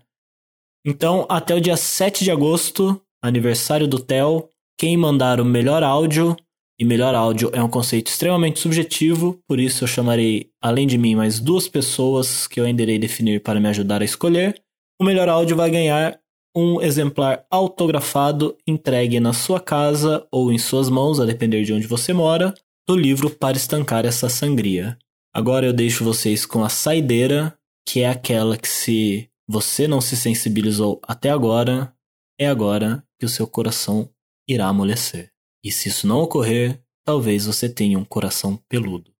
Então, 0.87 1.25
até 1.27 1.53
o 1.53 1.59
dia 1.59 1.75
7 1.75 2.23
de 2.23 2.31
agosto, 2.31 3.01
aniversário 3.21 3.85
do 3.89 3.99
Theo, 3.99 4.47
quem 4.79 4.95
mandar 4.95 5.41
o 5.41 5.43
melhor 5.43 5.83
áudio 5.83 6.33
e 6.79 6.85
melhor 6.85 7.13
áudio 7.13 7.49
é 7.51 7.61
um 7.61 7.67
conceito 7.67 8.07
extremamente 8.07 8.59
subjetivo, 8.59 9.37
por 9.45 9.59
isso 9.59 9.83
eu 9.83 9.87
chamarei, 9.87 10.49
além 10.61 10.87
de 10.87 10.97
mim, 10.97 11.13
mais 11.13 11.41
duas 11.41 11.67
pessoas 11.67 12.47
que 12.47 12.57
eu 12.57 12.63
ainda 12.63 12.83
irei 12.83 12.97
definir 12.97 13.43
para 13.43 13.59
me 13.59 13.67
ajudar 13.67 14.01
a 14.01 14.05
escolher. 14.05 14.61
O 14.97 15.03
melhor 15.03 15.27
áudio 15.27 15.57
vai 15.57 15.69
ganhar 15.69 16.17
um 16.55 16.81
exemplar 16.81 17.45
autografado 17.51 18.55
entregue 18.65 19.19
na 19.19 19.33
sua 19.33 19.59
casa 19.59 20.25
ou 20.31 20.53
em 20.53 20.57
suas 20.57 20.89
mãos, 20.89 21.19
a 21.19 21.25
depender 21.25 21.65
de 21.65 21.73
onde 21.73 21.85
você 21.85 22.13
mora, 22.13 22.53
do 22.87 22.95
livro 22.95 23.29
Para 23.29 23.57
Estancar 23.57 24.05
essa 24.05 24.29
Sangria. 24.29 24.97
Agora 25.35 25.65
eu 25.65 25.73
deixo 25.73 26.05
vocês 26.05 26.45
com 26.45 26.63
a 26.63 26.69
saideira, 26.69 27.53
que 27.85 28.03
é 28.03 28.09
aquela 28.09 28.55
que, 28.55 28.69
se 28.69 29.29
você 29.47 29.87
não 29.87 30.01
se 30.01 30.17
sensibilizou 30.17 30.99
até 31.01 31.29
agora, 31.29 31.95
é 32.37 32.47
agora 32.47 33.03
que 33.17 33.25
o 33.25 33.29
seu 33.29 33.47
coração 33.47 34.09
irá 34.47 34.67
amolecer. 34.67 35.31
E 35.63 35.71
se 35.71 35.87
isso 35.87 36.05
não 36.05 36.19
ocorrer, 36.19 36.81
talvez 37.05 37.45
você 37.45 37.69
tenha 37.69 37.97
um 37.97 38.03
coração 38.03 38.57
peludo. 38.67 39.11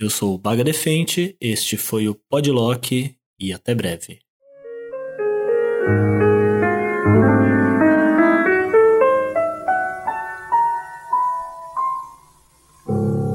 Eu 0.00 0.08
sou 0.08 0.34
o 0.34 0.38
Baga 0.38 0.64
Defente, 0.64 1.36
este 1.40 1.76
foi 1.76 2.08
o 2.08 2.14
Podlock 2.14 3.14
e 3.38 3.52
até 3.52 3.74
breve. 3.74 4.20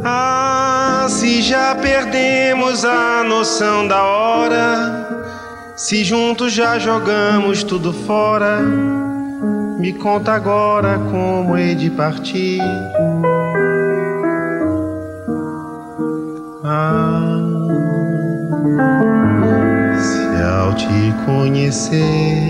Ah, 0.04 1.08
se 1.10 1.42
já 1.42 1.76
perdemos 1.76 2.84
a 2.84 3.24
noção 3.24 3.88
da 3.88 4.04
hora, 4.04 5.17
se 5.78 6.04
juntos 6.04 6.52
já 6.52 6.78
jogamos 6.78 7.64
tudo 7.64 7.94
fora 7.94 8.60
me 9.80 9.94
conta 9.94 10.34
agora 10.34 10.98
como 11.12 11.56
hei 11.56 11.76
de 11.76 11.92
partir. 11.92 12.60
Ah, 16.64 17.22
se 20.02 20.44
ao 20.44 20.74
te 20.74 21.14
conhecer 21.26 22.42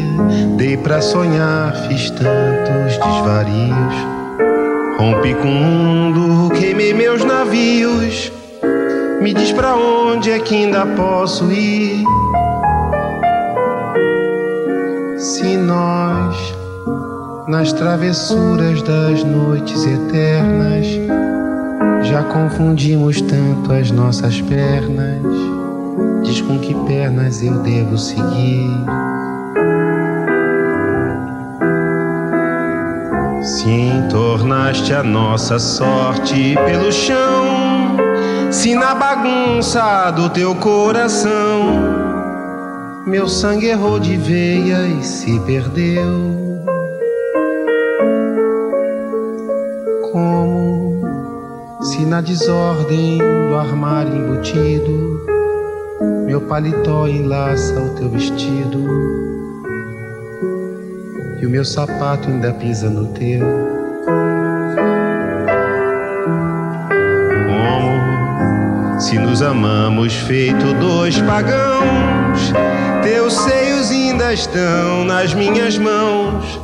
dei 0.55 0.77
pra 0.77 1.01
sonhar, 1.01 1.75
fiz 1.87 2.09
tantos 2.11 2.97
desvarios. 2.97 3.93
Rompi 4.97 5.35
com 5.35 5.49
o 5.49 5.51
mundo, 5.51 6.49
queimei 6.55 6.93
meus 6.93 7.25
navios. 7.25 8.31
Me 9.21 9.33
diz 9.33 9.51
pra 9.51 9.75
onde 9.75 10.31
é 10.31 10.39
que 10.39 10.55
ainda 10.55 10.85
posso 10.85 11.51
ir? 11.51 12.05
Se 15.17 15.57
nós 15.57 16.55
nas 17.47 17.71
travessuras 17.71 18.81
das 18.81 19.23
noites 19.23 19.85
eternas. 19.85 20.85
Já 22.03 22.23
confundimos 22.23 23.21
tanto 23.21 23.71
as 23.71 23.89
nossas 23.89 24.41
pernas. 24.41 25.23
Diz 26.23 26.41
com 26.41 26.59
que 26.59 26.73
pernas 26.85 27.41
eu 27.41 27.57
devo 27.59 27.97
seguir. 27.97 28.69
Se 33.41 33.69
entornaste 33.69 34.93
a 34.93 35.03
nossa 35.03 35.57
sorte 35.57 36.55
pelo 36.65 36.91
chão, 36.91 37.97
se 38.51 38.75
na 38.75 38.93
bagunça 38.93 40.11
do 40.11 40.29
teu 40.29 40.53
coração 40.55 41.96
meu 43.07 43.27
sangue 43.27 43.67
errou 43.67 43.99
de 43.99 44.17
veia 44.17 44.85
e 44.87 45.03
se 45.03 45.39
perdeu. 45.41 46.37
Se 51.81 52.05
na 52.05 52.19
desordem 52.21 53.17
do 53.17 53.55
armário 53.55 54.13
embutido, 54.13 55.25
meu 56.25 56.41
paletó 56.41 57.07
enlaça 57.07 57.79
o 57.79 57.95
teu 57.95 58.09
vestido, 58.09 58.85
e 61.39 61.45
o 61.45 61.49
meu 61.49 61.63
sapato 61.63 62.27
ainda 62.27 62.51
pisa 62.53 62.89
no 62.89 63.07
teu. 63.13 63.66
Nos 69.37 69.41
amamos 69.43 70.13
feito 70.15 70.73
dois 70.79 71.21
pagãos, 71.21 72.51
teus 73.03 73.33
seios 73.33 73.91
ainda 73.91 74.33
estão 74.33 75.03
nas 75.03 75.31
minhas 75.35 75.77
mãos. 75.77 76.59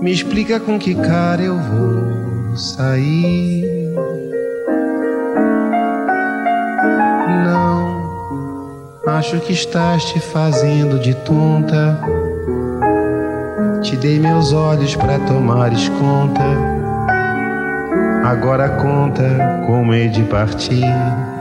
Me 0.00 0.10
explica 0.10 0.58
com 0.58 0.78
que 0.78 0.94
cara 0.94 1.42
eu 1.42 1.58
vou 1.58 2.56
sair. 2.56 3.66
Acho 9.06 9.38
que 9.40 9.52
estás 9.52 10.02
te 10.06 10.18
fazendo 10.18 10.98
de 10.98 11.12
tonta. 11.14 12.00
Te 13.82 13.96
dei 13.96 14.18
meus 14.18 14.50
olhos 14.50 14.96
para 14.96 15.18
tomares 15.18 15.90
conta. 15.90 16.42
Agora 18.24 18.66
conta 18.70 19.62
como 19.66 19.92
hei 19.92 20.08
de 20.08 20.22
partir. 20.22 21.35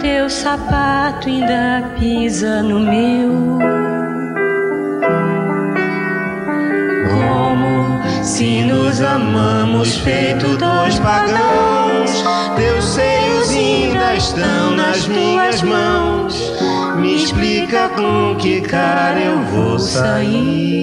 Teu 0.00 0.28
sapato 0.28 1.28
ainda 1.28 1.90
pisa 1.98 2.62
no 2.62 2.80
meu. 2.80 3.58
Como 7.10 8.24
se 8.24 8.62
nos 8.64 9.00
amamos 9.00 9.96
feito 9.98 10.56
dois 10.56 10.98
pagãos, 10.98 12.24
teus 12.56 12.84
seios 12.84 13.50
ainda 13.50 14.14
estão 14.14 14.76
nas 14.76 15.06
minhas 15.06 15.62
mãos. 15.62 16.52
Me 16.96 17.16
explica 17.16 17.88
com 17.90 18.36
que 18.36 18.60
cara 18.60 19.20
eu 19.20 19.42
vou 19.44 19.78
sair. 19.78 20.81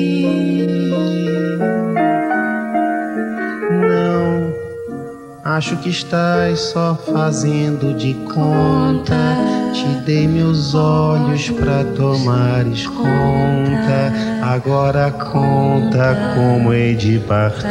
Acho 5.55 5.77
que 5.77 5.89
estás 5.89 6.59
só 6.59 6.95
fazendo 6.95 7.93
de 7.93 8.13
conta. 8.33 9.37
Te 9.73 10.01
dei 10.05 10.27
meus 10.27 10.73
olhos 10.75 11.49
pra 11.49 11.83
tomares 11.95 12.85
conta. 12.87 14.13
Agora 14.43 15.11
conta 15.11 16.33
como 16.35 16.73
hei 16.73 16.95
de 16.95 17.19
partir. 17.19 17.69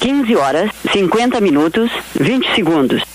15 0.00 0.36
horas, 0.36 0.69
50 0.92 1.40
minutos, 1.40 1.90
20 2.14 2.54
segundos. 2.54 3.09